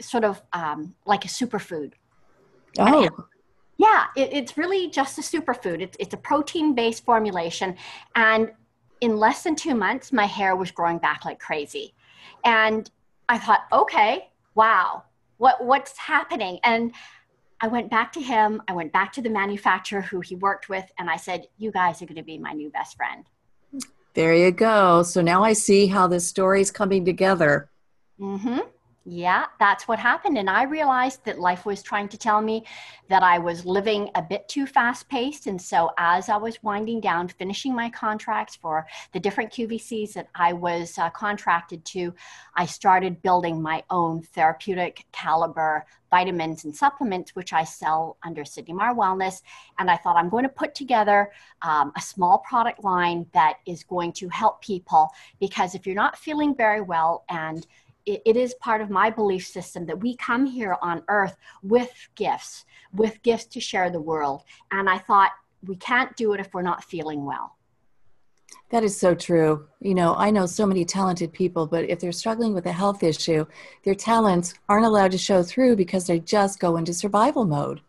sort 0.00 0.24
of 0.24 0.42
um, 0.52 0.94
like 1.06 1.24
a 1.24 1.28
superfood. 1.28 1.92
Oh. 2.78 3.08
yeah, 3.78 4.06
it, 4.16 4.32
it's 4.32 4.58
really 4.58 4.90
just 4.90 5.18
a 5.18 5.22
superfood. 5.22 5.80
It's, 5.80 5.96
it's 6.00 6.14
a 6.14 6.18
protein 6.18 6.74
based 6.74 7.04
formulation. 7.04 7.76
And 8.14 8.52
in 9.00 9.16
less 9.16 9.42
than 9.42 9.56
two 9.56 9.74
months, 9.74 10.12
my 10.12 10.26
hair 10.26 10.56
was 10.56 10.70
growing 10.70 10.98
back 10.98 11.24
like 11.24 11.38
crazy. 11.38 11.94
And 12.44 12.90
I 13.28 13.38
thought, 13.38 13.60
okay, 13.72 14.28
wow, 14.54 15.04
what, 15.38 15.64
what's 15.64 15.96
happening? 15.96 16.58
And 16.62 16.92
I 17.64 17.66
went 17.66 17.90
back 17.90 18.12
to 18.12 18.20
him. 18.20 18.60
I 18.68 18.74
went 18.74 18.92
back 18.92 19.10
to 19.14 19.22
the 19.22 19.30
manufacturer 19.30 20.02
who 20.02 20.20
he 20.20 20.36
worked 20.36 20.68
with, 20.68 20.84
and 20.98 21.08
I 21.08 21.16
said, 21.16 21.46
"You 21.56 21.72
guys 21.72 22.02
are 22.02 22.04
going 22.04 22.16
to 22.16 22.22
be 22.22 22.36
my 22.36 22.52
new 22.52 22.68
best 22.68 22.94
friend." 22.94 23.24
There 24.12 24.34
you 24.34 24.50
go. 24.50 25.02
So 25.02 25.22
now 25.22 25.42
I 25.42 25.54
see 25.54 25.86
how 25.86 26.06
this 26.06 26.28
story 26.28 26.60
is 26.60 26.70
coming 26.70 27.06
together. 27.06 27.70
Mm-hmm. 28.20 28.58
Yeah, 29.06 29.46
that's 29.60 29.86
what 29.86 29.98
happened. 29.98 30.38
And 30.38 30.48
I 30.48 30.62
realized 30.62 31.26
that 31.26 31.38
life 31.38 31.66
was 31.66 31.82
trying 31.82 32.08
to 32.08 32.16
tell 32.16 32.40
me 32.40 32.64
that 33.10 33.22
I 33.22 33.38
was 33.38 33.66
living 33.66 34.08
a 34.14 34.22
bit 34.22 34.48
too 34.48 34.66
fast 34.66 35.10
paced. 35.10 35.46
And 35.46 35.60
so, 35.60 35.90
as 35.98 36.30
I 36.30 36.38
was 36.38 36.62
winding 36.62 37.02
down, 37.02 37.28
finishing 37.28 37.74
my 37.74 37.90
contracts 37.90 38.56
for 38.56 38.86
the 39.12 39.20
different 39.20 39.52
QVCs 39.52 40.14
that 40.14 40.28
I 40.34 40.54
was 40.54 40.96
uh, 40.96 41.10
contracted 41.10 41.84
to, 41.86 42.14
I 42.56 42.64
started 42.64 43.20
building 43.20 43.60
my 43.60 43.84
own 43.90 44.22
therapeutic 44.22 45.04
caliber 45.12 45.84
vitamins 46.10 46.64
and 46.64 46.74
supplements, 46.74 47.34
which 47.34 47.52
I 47.52 47.64
sell 47.64 48.16
under 48.24 48.44
Cydney 48.44 48.72
Mar 48.72 48.94
Wellness. 48.94 49.42
And 49.78 49.90
I 49.90 49.96
thought 49.96 50.16
I'm 50.16 50.28
going 50.28 50.44
to 50.44 50.48
put 50.48 50.74
together 50.74 51.32
um, 51.60 51.92
a 51.96 52.00
small 52.00 52.38
product 52.38 52.84
line 52.84 53.26
that 53.34 53.56
is 53.66 53.82
going 53.82 54.12
to 54.14 54.28
help 54.28 54.62
people 54.62 55.10
because 55.40 55.74
if 55.74 55.84
you're 55.86 55.94
not 55.96 56.16
feeling 56.16 56.54
very 56.54 56.80
well 56.80 57.24
and 57.28 57.66
it, 58.06 58.22
it 58.24 58.36
is 58.36 58.54
part 58.54 58.80
of 58.80 58.90
my 58.90 59.10
belief 59.10 59.46
system 59.46 59.86
that 59.86 60.00
we 60.00 60.16
come 60.16 60.46
here 60.46 60.76
on 60.82 61.02
earth 61.08 61.36
with 61.62 61.92
gifts, 62.14 62.64
with 62.92 63.22
gifts 63.22 63.46
to 63.46 63.60
share 63.60 63.90
the 63.90 64.00
world. 64.00 64.42
And 64.70 64.88
I 64.88 64.98
thought 64.98 65.32
we 65.66 65.76
can't 65.76 66.14
do 66.16 66.32
it 66.32 66.40
if 66.40 66.52
we're 66.52 66.62
not 66.62 66.84
feeling 66.84 67.24
well. 67.24 67.56
That 68.70 68.84
is 68.84 68.98
so 68.98 69.14
true. 69.14 69.66
You 69.80 69.94
know, 69.94 70.14
I 70.16 70.30
know 70.30 70.46
so 70.46 70.66
many 70.66 70.84
talented 70.84 71.32
people, 71.32 71.66
but 71.66 71.84
if 71.84 72.00
they're 72.00 72.12
struggling 72.12 72.54
with 72.54 72.66
a 72.66 72.72
health 72.72 73.02
issue, 73.02 73.46
their 73.84 73.94
talents 73.94 74.54
aren't 74.68 74.86
allowed 74.86 75.12
to 75.12 75.18
show 75.18 75.42
through 75.42 75.76
because 75.76 76.06
they 76.06 76.18
just 76.18 76.58
go 76.58 76.76
into 76.76 76.92
survival 76.92 77.44
mode. 77.44 77.82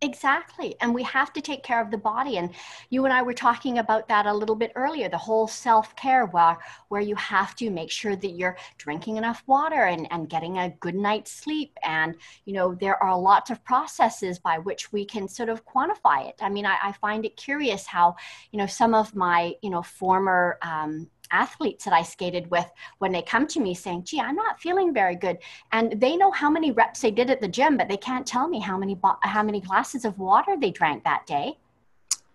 Exactly. 0.00 0.76
And 0.80 0.94
we 0.94 1.02
have 1.02 1.32
to 1.32 1.40
take 1.40 1.64
care 1.64 1.82
of 1.82 1.90
the 1.90 1.98
body. 1.98 2.36
And 2.38 2.50
you 2.88 3.04
and 3.04 3.12
I 3.12 3.20
were 3.20 3.34
talking 3.34 3.78
about 3.78 4.06
that 4.06 4.26
a 4.26 4.32
little 4.32 4.54
bit 4.54 4.70
earlier, 4.76 5.08
the 5.08 5.18
whole 5.18 5.48
self-care 5.48 6.26
where, 6.26 6.56
where 6.88 7.00
you 7.00 7.16
have 7.16 7.56
to 7.56 7.68
make 7.68 7.90
sure 7.90 8.14
that 8.14 8.30
you're 8.30 8.56
drinking 8.76 9.16
enough 9.16 9.42
water 9.48 9.86
and, 9.86 10.06
and 10.12 10.30
getting 10.30 10.58
a 10.58 10.70
good 10.78 10.94
night's 10.94 11.32
sleep. 11.32 11.76
And, 11.82 12.14
you 12.44 12.54
know, 12.54 12.76
there 12.76 13.02
are 13.02 13.18
lots 13.18 13.50
of 13.50 13.64
processes 13.64 14.38
by 14.38 14.58
which 14.58 14.92
we 14.92 15.04
can 15.04 15.26
sort 15.26 15.48
of 15.48 15.66
quantify 15.66 16.28
it. 16.28 16.36
I 16.40 16.48
mean, 16.48 16.64
I, 16.64 16.76
I 16.80 16.92
find 16.92 17.24
it 17.24 17.36
curious 17.36 17.84
how, 17.84 18.14
you 18.52 18.58
know, 18.58 18.66
some 18.66 18.94
of 18.94 19.16
my, 19.16 19.54
you 19.62 19.70
know, 19.70 19.82
former 19.82 20.58
um, 20.62 21.08
athletes 21.30 21.84
that 21.84 21.94
I 21.94 22.02
skated 22.02 22.50
with 22.50 22.66
when 22.98 23.12
they 23.12 23.22
come 23.22 23.46
to 23.48 23.60
me 23.60 23.74
saying, 23.74 24.04
gee, 24.04 24.20
I'm 24.20 24.36
not 24.36 24.60
feeling 24.60 24.92
very 24.92 25.16
good. 25.16 25.38
And 25.72 26.00
they 26.00 26.16
know 26.16 26.30
how 26.30 26.50
many 26.50 26.72
reps 26.72 27.00
they 27.00 27.10
did 27.10 27.30
at 27.30 27.40
the 27.40 27.48
gym, 27.48 27.76
but 27.76 27.88
they 27.88 27.96
can't 27.96 28.26
tell 28.26 28.48
me 28.48 28.60
how 28.60 28.76
many, 28.76 28.98
how 29.22 29.42
many 29.42 29.60
glasses 29.60 30.04
of 30.04 30.18
water 30.18 30.56
they 30.60 30.70
drank 30.70 31.04
that 31.04 31.26
day. 31.26 31.58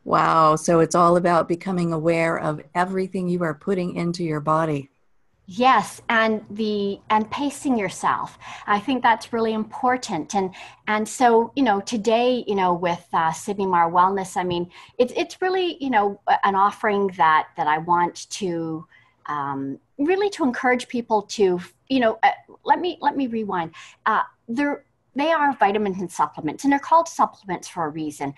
Wow. 0.06 0.56
So 0.56 0.80
it's 0.80 0.96
all 0.96 1.16
about 1.16 1.48
becoming 1.48 1.94
aware 1.94 2.38
of 2.38 2.62
everything 2.76 3.30
you 3.30 3.44
are 3.44 3.54
putting 3.54 3.96
into 3.96 4.24
your 4.24 4.42
body. 4.42 4.90
Yes, 5.46 6.02
and 6.08 6.42
the 6.50 7.02
and 7.10 7.30
pacing 7.30 7.78
yourself. 7.78 8.38
I 8.66 8.80
think 8.80 9.04
that's 9.04 9.34
really 9.34 9.54
important. 9.54 10.34
And 10.36 10.56
and 10.88 11.08
so 11.08 11.52
you 11.56 11.64
know 11.64 11.82
today 11.82 12.46
you 12.48 12.56
know 12.56 12.74
with 12.74 13.06
uh, 13.12 13.34
Cydney 13.34 13.66
Mar 13.66 13.92
Wellness, 13.92 14.38
I 14.38 14.46
mean 14.46 14.72
it's 14.98 15.12
it's 15.18 15.42
really 15.42 15.78
you 15.84 15.90
know 15.90 16.22
an 16.46 16.56
offering 16.56 17.08
that 17.18 17.50
that 17.58 17.68
I 17.68 17.80
want 17.80 18.30
to 18.32 18.88
um, 19.26 19.80
really 19.98 20.30
to 20.32 20.44
encourage 20.46 20.88
people 20.88 21.24
to 21.24 21.60
you 21.90 22.00
know 22.00 22.20
uh, 22.24 22.32
let 22.64 22.80
me 22.80 22.98
let 23.02 23.18
me 23.18 23.28
rewind. 23.28 23.72
Uh, 24.06 24.22
they're 24.48 24.86
they 25.14 25.32
are 25.34 25.54
vitamins 25.58 26.00
and 26.00 26.10
supplements, 26.10 26.64
and 26.64 26.72
they're 26.72 26.80
called 26.80 27.10
supplements 27.10 27.68
for 27.68 27.84
a 27.86 27.90
reason 27.90 28.34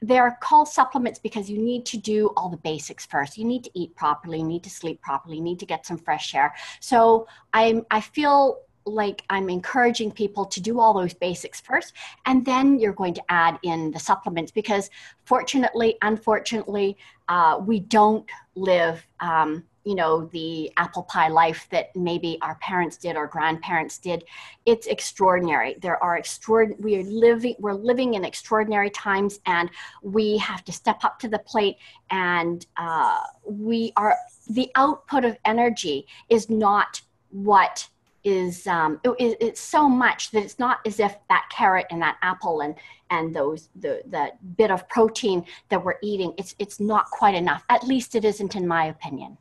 they're 0.00 0.38
called 0.40 0.68
supplements 0.68 1.18
because 1.18 1.50
you 1.50 1.58
need 1.58 1.84
to 1.86 1.96
do 1.96 2.28
all 2.36 2.48
the 2.48 2.56
basics 2.58 3.04
first. 3.06 3.36
You 3.36 3.44
need 3.44 3.64
to 3.64 3.70
eat 3.74 3.94
properly, 3.96 4.38
you 4.38 4.44
need 4.44 4.64
to 4.64 4.70
sleep 4.70 5.00
properly, 5.00 5.36
you 5.36 5.42
need 5.42 5.58
to 5.60 5.66
get 5.66 5.86
some 5.86 5.98
fresh 5.98 6.34
air. 6.34 6.54
So 6.80 7.26
I'm 7.52 7.84
I 7.90 8.00
feel 8.00 8.60
like 8.84 9.22
I'm 9.28 9.50
encouraging 9.50 10.10
people 10.12 10.44
to 10.46 10.60
do 10.60 10.80
all 10.80 10.94
those 10.94 11.14
basics 11.14 11.60
first, 11.60 11.92
and 12.26 12.44
then 12.44 12.78
you're 12.78 12.92
going 12.92 13.14
to 13.14 13.22
add 13.28 13.58
in 13.62 13.90
the 13.90 13.98
supplements 13.98 14.50
because, 14.50 14.90
fortunately, 15.24 15.96
unfortunately, 16.02 16.96
uh, 17.28 17.60
we 17.60 17.80
don't 17.80 18.28
live 18.54 19.06
um, 19.20 19.64
you 19.88 19.94
know 19.94 20.26
the 20.26 20.70
apple 20.76 21.04
pie 21.04 21.28
life 21.28 21.66
that 21.70 21.94
maybe 21.96 22.38
our 22.42 22.56
parents 22.56 22.96
did 22.98 23.16
or 23.16 23.26
grandparents 23.26 23.96
did 23.98 24.22
it's 24.66 24.86
extraordinary. 24.86 25.76
There 25.80 26.02
are 26.02 26.18
extraordinary 26.18 26.82
we 26.82 26.96
are 26.98 27.04
living 27.04 27.54
we're 27.58 27.72
living 27.72 28.14
in 28.14 28.22
extraordinary 28.22 28.90
times 28.90 29.40
and 29.46 29.70
we 30.02 30.36
have 30.36 30.62
to 30.66 30.72
step 30.72 31.04
up 31.04 31.18
to 31.20 31.28
the 31.28 31.38
plate 31.38 31.76
and 32.10 32.66
uh, 32.76 33.20
we 33.46 33.94
are 33.96 34.14
the 34.50 34.70
output 34.74 35.24
of 35.24 35.38
energy 35.46 36.06
is 36.28 36.50
not 36.50 37.00
what 37.30 37.88
is 38.24 38.66
um, 38.66 39.00
it, 39.04 39.38
it's 39.40 39.60
so 39.60 39.88
much 39.88 40.30
that 40.32 40.42
it's 40.42 40.58
not 40.58 40.80
as 40.84 41.00
if 41.00 41.16
that 41.30 41.48
carrot 41.50 41.86
and 41.90 42.02
that 42.02 42.18
apple 42.20 42.60
and 42.60 42.74
and 43.08 43.34
those 43.34 43.70
the 43.76 44.02
that 44.04 44.32
bit 44.58 44.70
of 44.70 44.86
protein 44.90 45.46
that 45.70 45.82
we're 45.82 46.00
eating 46.02 46.34
it's 46.36 46.54
it's 46.58 46.78
not 46.78 47.06
quite 47.10 47.34
enough. 47.34 47.64
At 47.70 47.84
least 47.84 48.14
it 48.14 48.26
isn't 48.26 48.54
in 48.54 48.68
my 48.68 48.84
opinion 48.86 49.38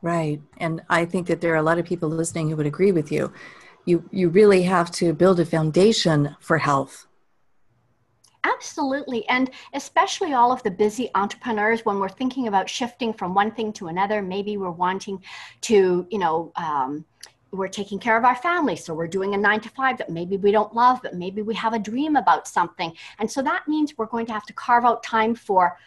Right. 0.00 0.40
And 0.58 0.82
I 0.88 1.04
think 1.04 1.26
that 1.26 1.40
there 1.40 1.52
are 1.52 1.56
a 1.56 1.62
lot 1.62 1.78
of 1.78 1.84
people 1.84 2.08
listening 2.08 2.50
who 2.50 2.56
would 2.56 2.66
agree 2.66 2.92
with 2.92 3.10
you. 3.10 3.32
You 3.84 4.08
you 4.12 4.28
really 4.28 4.62
have 4.62 4.90
to 4.92 5.12
build 5.12 5.40
a 5.40 5.46
foundation 5.46 6.36
for 6.40 6.58
health. 6.58 7.06
Absolutely. 8.44 9.28
And 9.28 9.50
especially 9.74 10.32
all 10.32 10.52
of 10.52 10.62
the 10.62 10.70
busy 10.70 11.10
entrepreneurs, 11.14 11.84
when 11.84 11.98
we're 11.98 12.08
thinking 12.08 12.46
about 12.48 12.68
shifting 12.68 13.12
from 13.12 13.34
one 13.34 13.50
thing 13.50 13.72
to 13.74 13.88
another, 13.88 14.22
maybe 14.22 14.56
we're 14.56 14.70
wanting 14.70 15.22
to, 15.62 16.06
you 16.10 16.18
know, 16.18 16.52
um, 16.56 17.04
we're 17.50 17.68
taking 17.68 17.98
care 17.98 18.16
of 18.16 18.24
our 18.24 18.36
family. 18.36 18.76
So 18.76 18.94
we're 18.94 19.08
doing 19.08 19.34
a 19.34 19.38
nine 19.38 19.60
to 19.60 19.68
five 19.70 19.98
that 19.98 20.10
maybe 20.10 20.36
we 20.36 20.52
don't 20.52 20.74
love, 20.74 21.00
but 21.02 21.14
maybe 21.14 21.42
we 21.42 21.54
have 21.54 21.72
a 21.72 21.78
dream 21.78 22.16
about 22.16 22.46
something. 22.46 22.92
And 23.18 23.30
so 23.30 23.42
that 23.42 23.66
means 23.66 23.96
we're 23.96 24.06
going 24.06 24.26
to 24.26 24.32
have 24.32 24.46
to 24.46 24.52
carve 24.52 24.84
out 24.84 25.02
time 25.02 25.34
for 25.34 25.78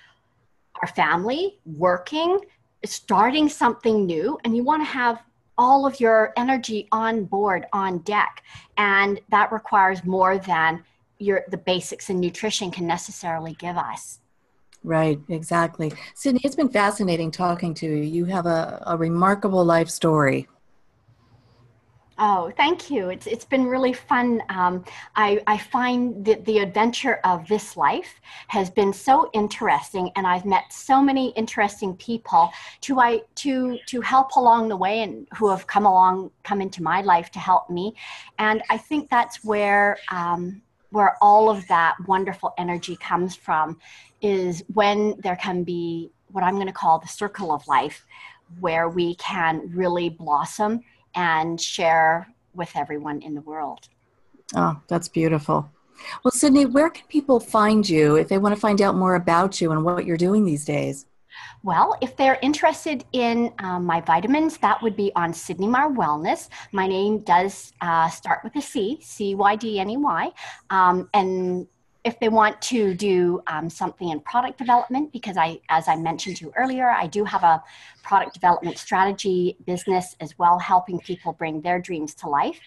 our 0.82 0.88
family, 0.88 1.60
working, 1.66 2.40
starting 2.86 3.50
something 3.50 4.06
new 4.06 4.38
and 4.44 4.56
you 4.56 4.64
want 4.64 4.82
to 4.82 4.86
have 4.86 5.22
all 5.58 5.86
of 5.86 6.00
your 6.00 6.34
energy 6.38 6.88
on 6.92 7.26
board 7.26 7.66
on 7.74 8.00
deck. 8.00 8.44
And 8.78 9.20
that 9.30 9.52
requires 9.52 10.04
more 10.04 10.38
than 10.38 10.84
your 11.20 11.44
the 11.50 11.58
basics 11.58 12.10
in 12.10 12.20
nutrition 12.20 12.72
can 12.72 12.88
necessarily 12.88 13.54
give 13.54 13.78
us. 13.78 14.20
Right 14.84 15.20
exactly. 15.30 15.94
Cydney 16.16 16.42
it's 16.44 16.56
been 16.56 16.70
fascinating 16.70 17.30
talking 17.30 17.74
to 17.76 17.86
you. 17.86 18.04
You 18.04 18.26
have 18.26 18.48
a, 18.48 18.82
a 18.88 18.98
remarkable 18.98 19.64
life 19.64 19.90
story 19.90 20.48
Oh, 22.18 22.52
thank 22.58 22.92
you. 22.92 23.10
It's 23.10 23.26
it's 23.26 23.46
been 23.46 23.66
really 23.66 23.94
fun. 23.94 24.44
Um, 24.50 24.84
I 25.16 25.42
I 25.48 25.58
find 25.58 26.24
that 26.26 26.46
the 26.46 26.60
adventure 26.60 27.20
of 27.24 27.48
this 27.48 27.78
life 27.78 28.20
has 28.48 28.70
been 28.70 28.94
so 28.94 29.30
interesting, 29.34 30.12
and 30.16 30.28
I've 30.28 30.46
met 30.46 30.72
so 30.72 31.02
many 31.02 31.30
interesting 31.32 31.96
people 31.96 32.52
to 32.82 33.00
I 33.00 33.22
to 33.36 33.80
to 33.88 34.02
help 34.02 34.36
along 34.36 34.68
the 34.68 34.78
way, 34.78 35.02
and 35.02 35.28
who 35.38 35.50
have 35.50 35.66
come 35.68 35.86
along 35.86 36.32
come 36.44 36.62
into 36.62 36.84
my 36.84 37.02
life 37.02 37.32
to 37.32 37.40
help 37.40 37.70
me, 37.70 37.96
and 38.38 38.62
I 38.70 38.78
think 38.78 39.10
that's 39.10 39.44
where. 39.44 39.98
Um, 40.12 40.62
where 40.94 41.16
all 41.22 41.50
of 41.50 41.66
that 41.70 41.96
wonderful 42.06 42.54
energy 42.58 42.98
comes 42.98 43.34
from 43.34 43.80
is 44.22 44.62
when 44.74 45.16
there 45.22 45.38
can 45.38 45.64
be 45.64 46.12
what 46.34 46.44
I'm 46.44 46.56
going 46.56 46.68
to 46.68 46.74
call 46.74 47.00
the 47.00 47.08
circle 47.08 47.54
of 47.54 47.66
life, 47.66 48.06
where 48.60 48.90
we 48.90 49.16
can 49.16 49.72
really 49.74 50.10
blossom 50.10 50.82
and 51.16 51.60
share 51.60 52.28
with 52.54 52.72
everyone 52.76 53.22
in 53.22 53.36
the 53.36 53.42
world. 53.42 53.88
Oh, 54.56 54.80
that's 54.88 55.08
beautiful. 55.08 55.70
Well, 56.24 56.32
Cydney, 56.32 56.66
where 56.66 56.90
can 56.90 57.06
people 57.08 57.40
find 57.40 57.88
you 57.88 58.16
if 58.16 58.28
they 58.28 58.38
want 58.38 58.56
to 58.56 58.60
find 58.60 58.82
out 58.82 58.96
more 58.96 59.16
about 59.16 59.62
you 59.62 59.72
and 59.72 59.84
what 59.84 60.06
you're 60.06 60.18
doing 60.18 60.46
these 60.46 60.66
days? 60.66 61.06
Well, 61.64 61.96
if 62.02 62.18
they're 62.18 62.40
interested 62.42 63.06
in 63.14 63.54
um, 63.60 63.86
my 63.86 64.02
vitamins, 64.02 64.58
that 64.58 64.82
would 64.82 64.96
be 64.96 65.12
on 65.16 65.34
Cydney 65.34 65.68
Mar 65.68 65.92
Wellness. 65.92 66.50
My 66.72 66.88
name 66.88 67.20
does 67.20 67.72
uh, 67.82 68.10
start 68.10 68.44
with 68.44 68.56
a 68.56 68.62
C, 68.62 69.00
C 69.02 69.36
Y 69.36 69.56
D 69.56 69.80
N 69.80 69.90
E 69.90 69.98
Y. 69.98 70.32
Um, 70.70 71.10
and 71.14 71.68
if 72.04 72.20
they 72.20 72.30
want 72.30 72.60
to 72.64 72.94
do 72.94 73.42
um, 73.48 73.70
something 73.70 74.10
in 74.10 74.20
product 74.22 74.58
development, 74.58 75.12
because 75.12 75.38
I, 75.38 75.60
as 75.70 75.88
I 75.88 75.96
mentioned 75.96 76.38
to 76.38 76.46
you 76.46 76.54
earlier, 76.58 76.90
I 76.90 77.06
do 77.08 77.24
have 77.24 77.44
a 77.44 77.64
product 78.04 78.34
development 78.34 78.78
strategy 78.78 79.58
business 79.66 80.16
as 80.20 80.38
well, 80.40 80.58
helping 80.58 81.00
people 81.00 81.34
bring 81.34 81.62
their 81.62 81.80
dreams 81.80 82.16
to 82.16 82.30
life. 82.30 82.60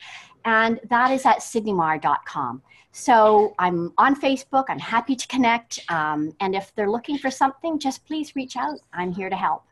And 0.45 0.79
that 0.91 1.11
is 1.11 1.27
at 1.27 1.39
cydneymar.com. 1.39 2.63
So 2.93 3.55
I'm 3.59 3.93
on 3.99 4.21
Facebook. 4.21 4.67
I'm 4.69 4.79
happy 4.79 5.17
to 5.17 5.27
connect. 5.27 5.81
Um, 5.89 6.33
and 6.39 6.55
if 6.55 6.73
they're 6.77 6.91
looking 6.91 7.19
for 7.19 7.31
something, 7.31 7.79
just 7.81 8.07
please 8.07 8.37
reach 8.37 8.57
out. 8.57 8.79
I'm 8.93 9.13
here 9.13 9.29
to 9.29 9.37
help. 9.37 9.65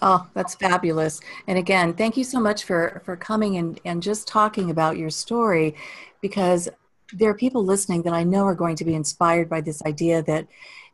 Oh, 0.00 0.28
that's 0.32 0.54
fabulous. 0.54 1.20
And 1.48 1.58
again, 1.58 1.92
thank 1.92 2.16
you 2.16 2.22
so 2.22 2.38
much 2.38 2.62
for, 2.62 3.02
for 3.04 3.16
coming 3.16 3.56
and, 3.56 3.80
and 3.84 4.00
just 4.00 4.28
talking 4.28 4.70
about 4.70 4.96
your 4.96 5.10
story 5.10 5.74
because 6.20 6.68
there 7.12 7.30
are 7.30 7.34
people 7.34 7.64
listening 7.64 8.02
that 8.02 8.12
I 8.12 8.24
know 8.24 8.44
are 8.44 8.54
going 8.54 8.76
to 8.76 8.84
be 8.84 8.94
inspired 8.94 9.48
by 9.48 9.60
this 9.60 9.82
idea 9.84 10.22
that 10.22 10.46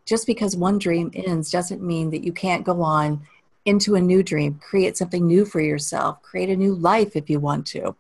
just 0.05 0.27
because 0.27 0.57
one 0.57 0.79
dream 0.79 1.11
ends 1.15 1.51
doesn't 1.51 1.83
mean 1.83 2.11
that 2.11 2.25
you 2.25 2.33
can't 2.33 2.65
go 2.65 2.83
on 2.83 3.27
into 3.65 3.95
a 3.95 4.01
new 4.01 4.23
dream, 4.23 4.61
create 4.63 4.97
something 4.97 5.27
new 5.27 5.45
for 5.45 5.61
yourself, 5.61 6.21
create 6.23 6.51
a 6.51 6.57
new 6.57 6.75
life 6.75 7.17
if 7.17 7.31
you 7.31 7.41
want 7.41 7.67
to. 7.67 7.97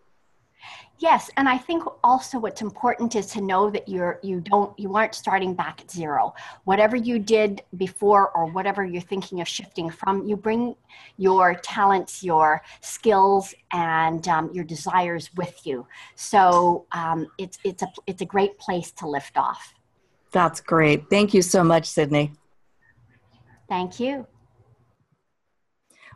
Yes, 0.98 1.28
and 1.36 1.48
I 1.48 1.58
think 1.58 1.82
also 2.04 2.38
what's 2.38 2.62
important 2.62 3.16
is 3.16 3.26
to 3.32 3.40
know 3.40 3.68
that 3.68 3.88
you're 3.88 4.20
you 4.22 4.40
don't 4.40 4.78
you 4.78 4.94
aren't 4.94 5.14
starting 5.14 5.52
back 5.52 5.80
at 5.80 5.90
zero. 5.90 6.34
Whatever 6.64 6.94
you 6.94 7.18
did 7.18 7.62
before 7.76 8.30
or 8.30 8.46
whatever 8.46 8.84
you're 8.84 9.02
thinking 9.02 9.40
of 9.40 9.48
shifting 9.48 9.90
from, 9.90 10.24
you 10.24 10.36
bring 10.36 10.76
your 11.16 11.56
talents, 11.56 12.22
your 12.22 12.62
skills, 12.80 13.54
and 13.72 14.26
um, 14.28 14.50
your 14.52 14.62
desires 14.62 15.30
with 15.34 15.66
you. 15.66 15.84
So 16.14 16.86
um, 16.92 17.26
it's 17.38 17.58
it's 17.64 17.82
a 17.82 17.88
it's 18.06 18.22
a 18.22 18.26
great 18.26 18.56
place 18.58 18.92
to 18.92 19.08
lift 19.08 19.36
off. 19.36 19.74
That's 20.30 20.60
great. 20.60 21.10
Thank 21.10 21.34
you 21.34 21.42
so 21.42 21.64
much, 21.64 21.86
Cydney. 21.86 22.32
Thank 23.68 23.98
you. 23.98 24.26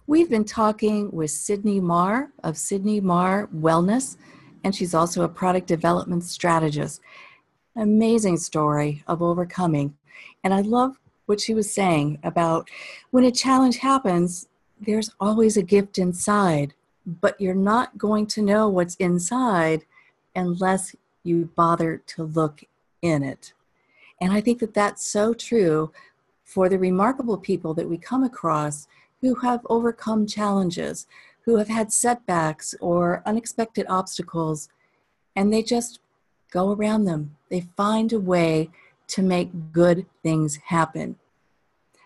We've 0.07 0.31
been 0.31 0.45
talking 0.45 1.11
with 1.11 1.33
Cydney 1.33 1.81
Mar 1.81 2.31
of 2.43 2.57
Cydney 2.57 3.01
Mar 3.01 3.49
Wellness 3.55 4.17
and 4.65 4.75
she's 4.75 4.95
also 4.95 5.23
a 5.23 5.29
product 5.29 5.67
development 5.67 6.25
strategist. 6.25 7.01
Amazing 7.77 8.39
story 8.39 9.03
of 9.07 9.23
overcoming. 9.23 9.97
And 10.43 10.53
I 10.53 10.61
love 10.61 10.99
what 11.27 11.41
she 11.41 11.55
was 11.55 11.71
saying 11.73 12.19
about 12.23 12.69
when 13.11 13.25
a 13.25 13.31
challenge 13.31 13.79
happens, 13.79 14.49
there's 14.81 15.11
always 15.21 15.57
a 15.57 15.63
gift 15.63 15.99
inside, 15.99 16.75
but 17.07 17.41
you're 17.41 17.55
not 17.55 17.99
going 17.99 18.27
to 18.27 18.43
know 18.43 18.69
what's 18.69 18.95
inside 18.97 19.85
unless 20.35 20.95
you 21.23 21.51
bother 21.57 21.99
to 22.07 22.23
look 22.25 22.65
in 23.03 23.23
it. 23.23 23.53
And 24.21 24.33
I 24.33 24.41
think 24.41 24.59
that 24.61 24.75
that's 24.75 25.05
so 25.05 25.35
true 25.35 25.93
for 26.45 26.69
the 26.69 26.79
remarkable 26.79 27.37
people 27.37 27.75
that 27.75 27.89
we 27.89 27.99
come 27.99 28.25
across 28.25 28.89
who 29.21 29.35
have 29.37 29.67
overcome 29.69 30.27
challenges, 30.27 31.07
who 31.49 31.57
have 31.57 31.69
had 31.69 31.91
setbacks 31.91 32.75
or 32.79 33.23
unexpected 33.25 33.87
obstacles, 33.89 34.69
and 35.35 35.51
they 35.51 35.63
just 35.63 35.99
go 36.51 36.73
around 36.73 37.07
them. 37.07 37.35
They 37.49 37.63
find 37.75 38.13
a 38.13 38.21
way 38.21 38.69
to 39.07 39.23
make 39.23 39.73
good 39.73 40.05
things 40.23 40.57
happen. 40.57 41.17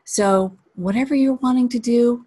So, 0.05 0.57
whatever 0.77 1.17
you're 1.17 1.43
wanting 1.43 1.69
to 1.71 1.81
do, 1.81 2.25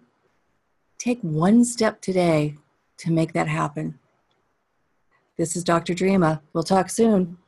take 0.98 1.18
one 1.22 1.64
step 1.64 2.02
today 2.02 2.56
to 2.98 3.10
make 3.10 3.32
that 3.32 3.48
happen. 3.48 3.98
This 5.38 5.56
is 5.56 5.64
Dr. 5.64 5.94
Drema. 5.94 6.42
We'll 6.52 6.64
talk 6.64 6.90
soon. 6.90 7.38